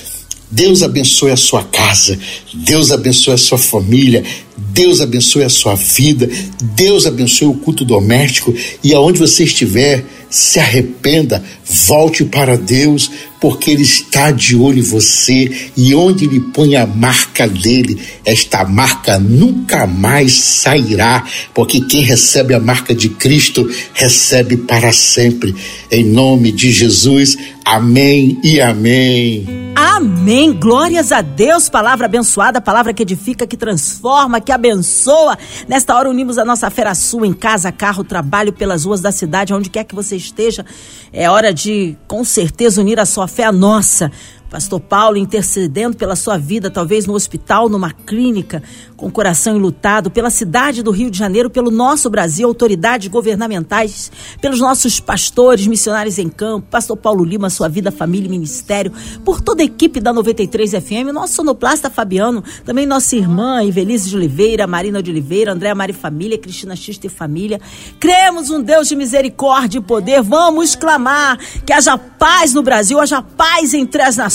Deus 0.50 0.82
abençoe 0.82 1.32
a 1.32 1.38
sua 1.38 1.64
casa, 1.64 2.18
Deus 2.52 2.92
abençoe 2.92 3.34
a 3.34 3.38
sua 3.38 3.58
família, 3.60 4.24
Deus 4.58 5.02
abençoe 5.02 5.44
a 5.44 5.50
sua 5.50 5.76
vida, 5.76 6.30
Deus 6.76 7.06
abençoe 7.06 7.48
o 7.48 7.56
culto 7.56 7.84
doméstico 7.84 8.54
e 8.84 8.94
aonde 8.94 9.20
você 9.20 9.44
estiver, 9.44 10.06
se 10.30 10.60
arrependa, 10.60 11.44
volte 11.66 12.24
para 12.24 12.58
Deus, 12.58 13.12
porque 13.40 13.72
Ele 13.72 13.84
está 13.84 14.32
de 14.32 14.56
olho 14.56 14.80
em 14.80 14.82
você 14.82 15.72
e 15.76 15.94
onde 15.94 16.26
Ele 16.26 16.40
põe 16.40 16.76
a 16.76 16.88
marca 16.88 17.48
dele, 17.48 18.00
esta 18.24 18.64
marca 18.64 19.20
nunca 19.20 19.86
mais 19.86 20.34
sairá, 20.34 21.24
porque 21.54 21.82
quem 21.82 22.02
recebe 22.02 22.54
a 22.54 22.60
marca 22.60 22.96
de 22.96 23.10
Cristo 23.10 23.70
recebe 23.94 24.58
para 24.58 24.92
sempre. 24.92 25.54
Em 25.92 26.04
nome 26.04 26.52
de 26.52 26.72
Jesus, 26.72 27.38
amém 27.64 28.40
e 28.44 28.60
amém. 28.60 29.66
Amém. 29.76 30.54
Glórias 30.54 31.12
a 31.12 31.22
Deus. 31.22 31.70
Palavra 31.70 32.06
abençoada, 32.06 32.62
palavra 32.62 32.94
que 32.94 33.04
edifica, 33.04 33.46
que 33.46 33.58
transforma, 33.58 34.40
que 34.46 34.52
abençoa. 34.52 35.38
Nesta 35.68 35.96
hora 35.96 36.10
unimos 36.10 36.38
a 36.38 36.46
nossa 36.46 36.70
fé 36.70 36.96
sua 36.96 37.26
em 37.26 37.34
casa, 37.34 37.72
carro, 37.72 38.04
trabalho, 38.04 38.54
pelas 38.54 38.86
ruas 38.86 39.02
da 39.02 39.12
cidade, 39.12 39.54
onde 39.54 39.70
quer 39.70 39.84
que 39.84 39.96
você 39.96 40.16
esteja. 40.16 40.66
É 41.12 41.30
hora 41.30 41.54
de, 41.54 41.98
com 42.08 42.24
certeza, 42.24 42.80
unir 42.80 43.00
a 43.00 43.06
sua 43.06 43.28
fé 43.28 43.46
à 43.46 43.52
nossa. 43.52 44.12
Pastor 44.50 44.80
Paulo 44.80 45.18
intercedendo 45.18 45.98
pela 45.98 46.16
sua 46.16 46.38
vida, 46.38 46.70
talvez 46.70 47.06
no 47.06 47.14
hospital, 47.14 47.68
numa 47.68 47.92
clínica, 47.92 48.62
com 48.96 49.12
coração 49.12 49.58
enlutado, 49.58 50.10
pela 50.10 50.30
cidade 50.30 50.82
do 50.84 50.92
Rio 50.92 51.10
de 51.10 51.18
Janeiro, 51.18 51.50
pelo 51.50 51.72
nosso 51.72 52.10
Brasil, 52.10 52.48
autoridades 52.48 53.08
governamentais, 53.08 54.12
pelos 54.40 54.60
nossos 54.60 55.00
pastores, 55.00 55.68
missionários 55.68 56.18
em 56.20 56.30
campo, 56.30 56.68
Pastor 56.70 56.96
Paulo 56.96 57.24
Lima, 57.24 57.50
sua 57.50 57.68
vida, 57.68 57.92
família 57.92 58.28
e 58.28 58.32
ministério, 58.32 58.94
por 59.26 59.42
toda 59.42 59.62
a 59.62 59.66
equipe 59.66 60.00
da 60.00 60.14
93 60.14 60.72
FM, 60.72 61.12
nosso 61.12 61.34
sonoplasta 61.34 61.90
Fabiano, 61.90 62.44
também 62.64 62.86
nossa 62.86 63.16
irmã 63.16 63.64
Ivelise 63.64 64.10
de 64.10 64.16
Oliveira, 64.16 64.68
Marina 64.68 65.02
de 65.02 65.12
Oliveira, 65.12 65.52
Andréa 65.52 65.76
Mari 65.76 65.94
Família, 65.94 66.38
Cristina 66.38 66.76
Xista 66.76 67.08
e 67.08 67.10
Família. 67.10 67.60
Cremos 68.00 68.50
um 68.50 68.62
Deus 68.62 68.88
de 68.88 68.96
misericórdia 68.96 69.80
e 69.80 69.82
poder. 69.82 70.22
Vamos 70.22 70.76
clamar 70.76 71.38
que 71.66 71.74
haja 71.74 71.98
paz 71.98 72.54
no 72.54 72.62
Brasil, 72.62 73.00
haja 73.00 73.22
paz 73.22 73.74
entre 73.74 74.02
as 74.02 74.18
nações. 74.18 74.35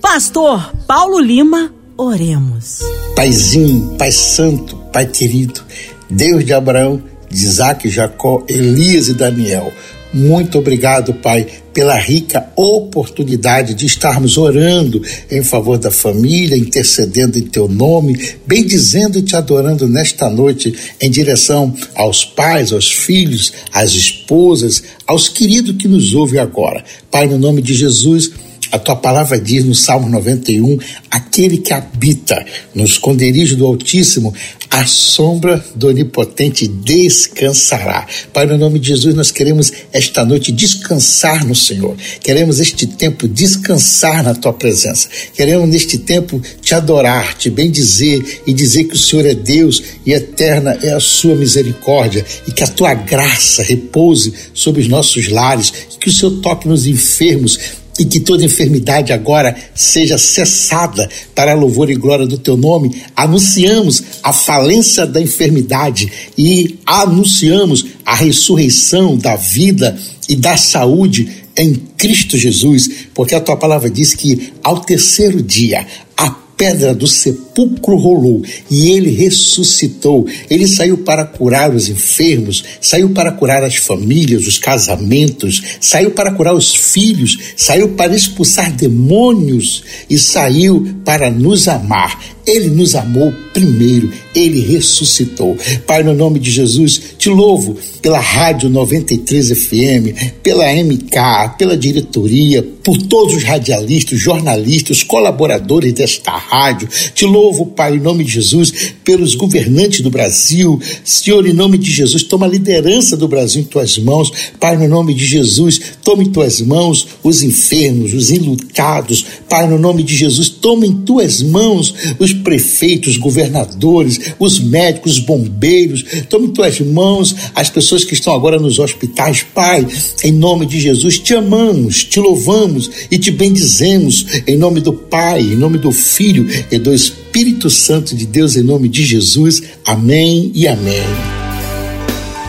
Pastor 0.00 0.72
Paulo 0.86 1.18
Lima, 1.18 1.72
oremos. 1.96 2.80
Paizinho, 3.14 3.96
Pai 3.98 4.12
Santo, 4.12 4.76
Pai 4.92 5.06
querido, 5.06 5.60
Deus 6.08 6.44
de 6.44 6.52
Abraão, 6.52 7.02
de 7.30 7.44
Isaac, 7.44 7.88
Jacó, 7.88 8.44
Elias 8.48 9.08
e 9.08 9.14
Daniel. 9.14 9.72
Muito 10.14 10.58
obrigado, 10.58 11.12
Pai, 11.14 11.46
pela 11.74 11.94
rica 11.98 12.48
oportunidade 12.56 13.74
de 13.74 13.84
estarmos 13.84 14.38
orando 14.38 15.02
em 15.30 15.42
favor 15.42 15.76
da 15.76 15.90
família, 15.90 16.56
intercedendo 16.56 17.38
em 17.38 17.42
Teu 17.42 17.68
nome, 17.68 18.18
bendizendo 18.46 19.18
e 19.18 19.22
Te 19.22 19.36
adorando 19.36 19.86
nesta 19.86 20.30
noite 20.30 20.74
em 21.00 21.10
direção 21.10 21.74
aos 21.94 22.24
pais, 22.24 22.72
aos 22.72 22.90
filhos, 22.90 23.52
às 23.72 23.92
esposas, 23.92 24.82
aos 25.06 25.28
queridos 25.28 25.76
que 25.76 25.88
nos 25.88 26.14
ouvem 26.14 26.40
agora. 26.40 26.82
Pai, 27.10 27.26
no 27.26 27.38
nome 27.38 27.60
de 27.60 27.74
Jesus, 27.74 28.30
A 28.70 28.78
tua 28.78 28.96
palavra 28.96 29.40
diz 29.40 29.64
no 29.64 29.74
Salmo 29.74 30.08
91: 30.08 30.78
aquele 31.10 31.58
que 31.58 31.72
habita 31.72 32.44
no 32.74 32.84
esconderijo 32.84 33.56
do 33.56 33.66
Altíssimo, 33.66 34.34
a 34.70 34.84
sombra 34.84 35.64
do 35.74 35.88
Onipotente 35.88 36.66
descansará. 36.66 38.06
Pai, 38.32 38.46
no 38.46 38.58
nome 38.58 38.78
de 38.78 38.88
Jesus, 38.88 39.14
nós 39.14 39.30
queremos 39.30 39.72
esta 39.92 40.24
noite 40.24 40.52
descansar 40.52 41.46
no 41.46 41.54
Senhor. 41.54 41.96
Queremos 42.20 42.60
este 42.60 42.86
tempo 42.86 43.26
descansar 43.26 44.22
na 44.22 44.34
tua 44.34 44.52
presença. 44.52 45.08
Queremos 45.34 45.68
neste 45.68 45.98
tempo 45.98 46.42
te 46.60 46.74
adorar, 46.74 47.34
te 47.38 47.48
bendizer 47.48 48.42
e 48.46 48.52
dizer 48.52 48.84
que 48.84 48.94
o 48.94 48.98
Senhor 48.98 49.24
é 49.24 49.34
Deus 49.34 49.82
e 50.04 50.12
eterna 50.12 50.76
é 50.82 50.92
a 50.92 51.00
sua 51.00 51.34
misericórdia 51.36 52.24
e 52.46 52.52
que 52.52 52.64
a 52.64 52.68
tua 52.68 52.92
graça 52.92 53.62
repouse 53.62 54.32
sobre 54.52 54.82
os 54.82 54.88
nossos 54.88 55.28
lares, 55.28 55.72
que 55.98 56.08
o 56.08 56.12
Senhor 56.12 56.40
toque 56.40 56.68
nos 56.68 56.86
enfermos 56.86 57.58
e 57.98 58.04
que 58.04 58.20
toda 58.20 58.44
enfermidade 58.44 59.12
agora 59.12 59.56
seja 59.74 60.18
cessada 60.18 61.08
para 61.34 61.54
louvor 61.54 61.90
e 61.90 61.94
glória 61.94 62.26
do 62.26 62.38
teu 62.38 62.56
nome. 62.56 63.02
Anunciamos 63.14 64.02
a 64.22 64.32
falência 64.32 65.06
da 65.06 65.20
enfermidade 65.20 66.10
e 66.36 66.78
anunciamos 66.84 67.86
a 68.04 68.14
ressurreição 68.14 69.16
da 69.16 69.36
vida 69.36 69.98
e 70.28 70.36
da 70.36 70.56
saúde 70.56 71.44
em 71.56 71.74
Cristo 71.96 72.36
Jesus, 72.36 72.90
porque 73.14 73.34
a 73.34 73.40
tua 73.40 73.56
palavra 73.56 73.88
diz 73.88 74.14
que 74.14 74.52
ao 74.62 74.80
terceiro 74.80 75.42
dia 75.42 75.86
a 76.16 76.30
pedra 76.56 76.94
do 76.94 77.06
sepulcro 77.06 77.45
rolou 77.64 78.42
e 78.70 78.90
ele 78.90 79.10
ressuscitou. 79.10 80.26
Ele 80.50 80.66
saiu 80.66 80.98
para 80.98 81.24
curar 81.24 81.74
os 81.74 81.88
enfermos, 81.88 82.64
saiu 82.80 83.10
para 83.10 83.32
curar 83.32 83.64
as 83.64 83.76
famílias, 83.76 84.46
os 84.46 84.58
casamentos, 84.58 85.62
saiu 85.80 86.10
para 86.10 86.32
curar 86.32 86.54
os 86.54 86.74
filhos, 86.74 87.38
saiu 87.56 87.90
para 87.90 88.14
expulsar 88.14 88.72
demônios 88.72 89.82
e 90.08 90.18
saiu 90.18 90.96
para 91.04 91.30
nos 91.30 91.68
amar. 91.68 92.36
Ele 92.46 92.68
nos 92.68 92.94
amou 92.94 93.32
primeiro, 93.52 94.12
ele 94.34 94.60
ressuscitou. 94.60 95.56
Pai, 95.84 96.04
no 96.04 96.14
nome 96.14 96.38
de 96.38 96.50
Jesus, 96.50 97.00
te 97.18 97.28
louvo 97.28 97.76
pela 98.00 98.20
Rádio 98.20 98.68
93 98.68 99.50
FM, 99.50 100.36
pela 100.42 100.72
MK, 100.72 101.56
pela 101.58 101.76
diretoria, 101.76 102.62
por 102.84 102.98
todos 102.98 103.34
os 103.34 103.42
radialistas, 103.42 104.20
jornalistas, 104.20 105.02
colaboradores 105.02 105.92
desta 105.92 106.30
rádio. 106.30 106.88
Te 107.14 107.24
louvo, 107.24 107.45
Pai, 107.66 107.96
em 107.96 108.00
nome 108.00 108.24
de 108.24 108.32
Jesus, 108.32 108.72
pelos 109.04 109.34
governantes 109.34 110.00
do 110.00 110.10
Brasil. 110.10 110.80
Senhor, 111.04 111.46
em 111.46 111.52
nome 111.52 111.78
de 111.78 111.90
Jesus, 111.90 112.22
toma 112.22 112.46
a 112.46 112.48
liderança 112.48 113.16
do 113.16 113.28
Brasil 113.28 113.62
em 113.62 113.64
tuas 113.64 113.98
mãos. 113.98 114.32
Pai, 114.58 114.76
no 114.76 114.88
nome 114.88 115.14
de 115.14 115.24
Jesus, 115.24 115.80
tome 116.02 116.24
em 116.24 116.30
tuas 116.30 116.60
mãos 116.60 117.06
os 117.22 117.42
enfermos, 117.42 118.12
os 118.14 118.30
enlutados. 118.30 119.24
Pai, 119.48 119.68
no 119.68 119.78
nome 119.78 120.02
de 120.02 120.16
Jesus, 120.16 120.48
toma 120.48 120.86
em 120.86 120.92
tuas 120.92 121.42
mãos 121.42 121.94
os 122.18 122.32
prefeitos, 122.32 123.16
governadores, 123.16 124.32
os 124.38 124.58
médicos, 124.58 125.12
os 125.12 125.18
bombeiros. 125.18 126.04
Tome 126.28 126.46
em 126.46 126.52
tuas 126.52 126.80
mãos 126.80 127.34
as 127.54 127.70
pessoas 127.70 128.04
que 128.04 128.14
estão 128.14 128.34
agora 128.34 128.58
nos 128.58 128.78
hospitais. 128.78 129.44
Pai, 129.54 129.86
em 130.24 130.32
nome 130.32 130.66
de 130.66 130.80
Jesus, 130.80 131.18
te 131.18 131.34
amamos, 131.34 132.04
te 132.04 132.18
louvamos 132.18 132.90
e 133.10 133.18
te 133.18 133.30
bendizemos. 133.30 134.26
Em 134.46 134.56
nome 134.56 134.80
do 134.80 134.92
Pai, 134.92 135.40
em 135.40 135.56
nome 135.56 135.78
do 135.78 135.92
Filho 135.92 136.46
e 136.70 136.78
do 136.78 136.92
Espírito 136.92 137.26
Santo 137.68 138.16
de 138.16 138.24
Deus, 138.24 138.56
em 138.56 138.62
nome 138.62 138.88
de 138.88 139.04
Jesus. 139.04 139.62
Amém 139.84 140.50
e 140.54 140.66
amém. 140.66 141.04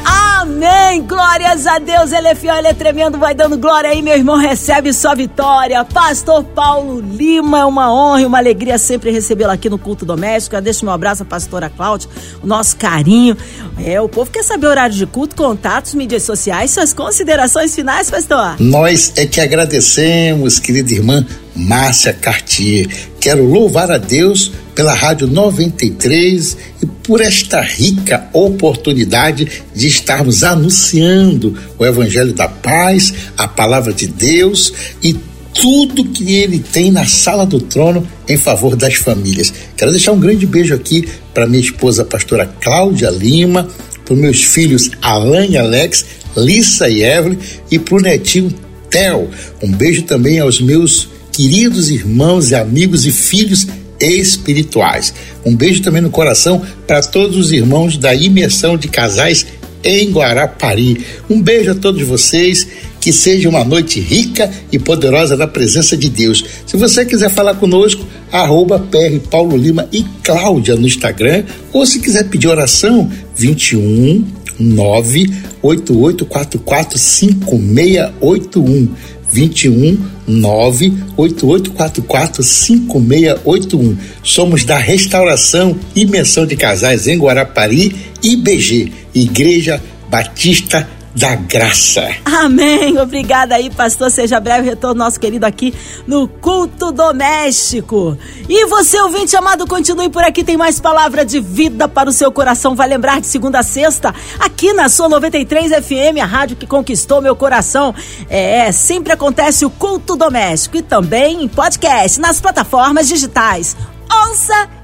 Amém! 0.05 1.01
Glórias 1.01 1.67
a 1.67 1.77
Deus, 1.77 2.13
ele 2.13 2.29
é 2.29 2.33
fiel, 2.33 2.55
ele 2.55 2.69
é 2.69 2.73
tremendo, 2.73 3.17
vai 3.17 3.35
dando 3.35 3.57
glória 3.57 3.89
aí, 3.89 4.01
meu 4.01 4.13
irmão, 4.13 4.37
recebe 4.37 4.93
sua 4.93 5.13
vitória. 5.13 5.83
Pastor 5.83 6.41
Paulo 6.41 7.01
Lima, 7.01 7.59
é 7.59 7.65
uma 7.65 7.93
honra 7.93 8.21
e 8.21 8.25
uma 8.25 8.37
alegria 8.37 8.77
sempre 8.77 9.11
recebê-lo 9.11 9.51
aqui 9.51 9.69
no 9.69 9.77
culto 9.77 10.05
doméstico. 10.05 10.59
Deixa 10.61 10.85
meu 10.85 10.93
abraço 10.93 11.23
à 11.23 11.25
pastora 11.25 11.69
Cláudia, 11.69 12.09
o 12.41 12.47
nosso 12.47 12.77
carinho. 12.77 13.35
É, 13.83 13.99
o 13.99 14.07
povo 14.07 14.31
quer 14.31 14.43
saber 14.43 14.67
horário 14.67 14.95
de 14.95 15.05
culto, 15.05 15.35
contatos, 15.35 15.93
mídias 15.93 16.23
sociais, 16.23 16.71
suas 16.71 16.93
considerações 16.93 17.75
finais, 17.75 18.09
pastor. 18.09 18.55
Nós 18.57 19.11
é 19.17 19.25
que 19.25 19.41
agradecemos, 19.41 20.59
querida 20.59 20.93
irmã 20.93 21.25
Márcia 21.57 22.13
Cartier. 22.13 22.87
Quero 23.19 23.43
louvar 23.43 23.91
a 23.91 23.97
Deus 23.97 24.51
pela 24.75 24.93
Rádio 24.93 25.27
93 25.27 26.57
e 26.83 26.85
por 26.85 27.19
esta 27.19 27.61
rica 27.61 28.29
oportunidade 28.31 29.63
de 29.73 29.87
estarmos 29.87 30.43
anunciando 30.43 31.57
o 31.77 31.85
Evangelho 31.85 32.31
da 32.31 32.47
Paz, 32.47 33.13
a 33.35 33.47
Palavra 33.47 33.91
de 33.91 34.07
Deus 34.07 34.71
e 35.01 35.15
tudo 35.53 36.05
que 36.05 36.35
ele 36.35 36.59
tem 36.59 36.91
na 36.91 37.05
sala 37.05 37.45
do 37.45 37.59
trono 37.59 38.07
em 38.29 38.37
favor 38.37 38.75
das 38.75 38.93
famílias. 38.93 39.51
Quero 39.75 39.91
deixar 39.91 40.11
um 40.11 40.19
grande 40.19 40.45
beijo 40.45 40.75
aqui 40.75 41.07
para 41.33 41.47
minha 41.47 41.61
esposa, 41.61 42.03
a 42.03 42.05
pastora 42.05 42.45
Cláudia 42.61 43.09
Lima, 43.09 43.67
para 44.05 44.15
meus 44.15 44.43
filhos 44.43 44.91
Alan 45.01 45.47
e 45.47 45.57
Alex, 45.57 46.05
Lissa 46.35 46.87
e 46.87 47.03
Evelyn 47.03 47.39
e 47.71 47.79
para 47.79 47.95
o 47.95 48.01
netinho 48.01 48.53
Theo. 48.89 49.29
Um 49.61 49.71
beijo 49.71 50.03
também 50.03 50.39
aos 50.39 50.61
meus 50.61 51.09
queridos 51.37 51.91
irmãos 51.91 52.49
e 52.49 52.55
amigos 52.55 53.05
e 53.05 53.11
filhos 53.11 53.67
espirituais. 53.99 55.13
Um 55.45 55.55
beijo 55.55 55.83
também 55.83 56.01
no 56.01 56.09
coração 56.09 56.63
para 56.87 56.99
todos 57.03 57.37
os 57.37 57.51
irmãos 57.51 57.95
da 57.95 58.15
imersão 58.15 58.75
de 58.75 58.87
casais 58.87 59.45
em 59.83 60.09
Guarapari. 60.11 61.05
Um 61.29 61.39
beijo 61.39 61.69
a 61.69 61.75
todos 61.75 62.01
vocês. 62.07 62.67
Que 62.99 63.13
seja 63.13 63.47
uma 63.47 63.63
noite 63.63 64.01
rica 64.01 64.51
e 64.69 64.77
poderosa 64.77 65.37
na 65.37 65.47
presença 65.47 65.95
de 65.95 66.09
Deus. 66.09 66.43
Se 66.65 66.75
você 66.75 67.05
quiser 67.05 67.29
falar 67.29 67.53
conosco, 67.53 68.05
arroba 68.29 68.79
PR 68.79 69.17
Paulo 69.29 69.55
Lima 69.55 69.87
e 69.93 70.03
Cláudia 70.23 70.75
no 70.75 70.85
Instagram, 70.85 71.45
ou 71.71 71.85
se 71.85 71.99
quiser 71.99 72.27
pedir 72.27 72.47
oração, 72.47 73.09
21 73.33 74.25
9 74.59 75.31
8844 75.61 76.97
5681. 76.97 78.89
21 79.31 79.97
98844 80.27 82.43
5681. 82.43 83.97
Somos 84.23 84.65
da 84.65 84.77
Restauração 84.77 85.77
e 85.95 86.05
Menção 86.05 86.45
de 86.45 86.55
Casais 86.55 87.07
em 87.07 87.17
Guarapari, 87.17 87.95
IBG, 88.21 88.91
Igreja 89.13 89.81
Batista 90.09 90.87
da 91.17 91.35
graça. 91.35 92.15
Amém. 92.23 92.97
Obrigada 92.99 93.55
aí, 93.55 93.71
pastor. 93.71 94.11
Seja 94.11 94.39
breve 94.39 94.69
retorno 94.69 95.03
nosso 95.03 95.19
querido 95.19 95.45
aqui 95.45 95.73
no 96.05 96.27
culto 96.27 96.91
doméstico. 96.91 98.15
E 98.47 98.65
você, 98.67 98.99
ouvinte 99.01 99.35
amado, 99.35 99.65
continue 99.65 100.09
por 100.09 100.23
aqui. 100.23 100.43
Tem 100.43 100.55
mais 100.55 100.79
palavra 100.79 101.25
de 101.25 101.39
vida 101.39 101.87
para 101.87 102.07
o 102.07 102.13
seu 102.13 102.31
coração. 102.31 102.75
Vai 102.75 102.87
lembrar 102.87 103.19
de 103.19 103.25
segunda 103.25 103.59
a 103.59 103.63
sexta, 103.63 104.13
aqui 104.39 104.73
na 104.73 104.89
sua 104.89 105.09
93 105.09 105.71
FM, 105.83 106.21
a 106.21 106.25
rádio 106.25 106.55
que 106.55 106.67
conquistou 106.67 107.19
meu 107.19 107.35
coração. 107.35 107.95
É, 108.29 108.71
sempre 108.71 109.11
acontece 109.11 109.65
o 109.65 109.69
culto 109.71 110.15
doméstico 110.15 110.77
e 110.77 110.83
também 110.83 111.43
em 111.43 111.47
podcast, 111.47 112.19
nas 112.19 112.39
plataformas 112.39 113.07
digitais. 113.07 113.75
Ouça 114.09 114.76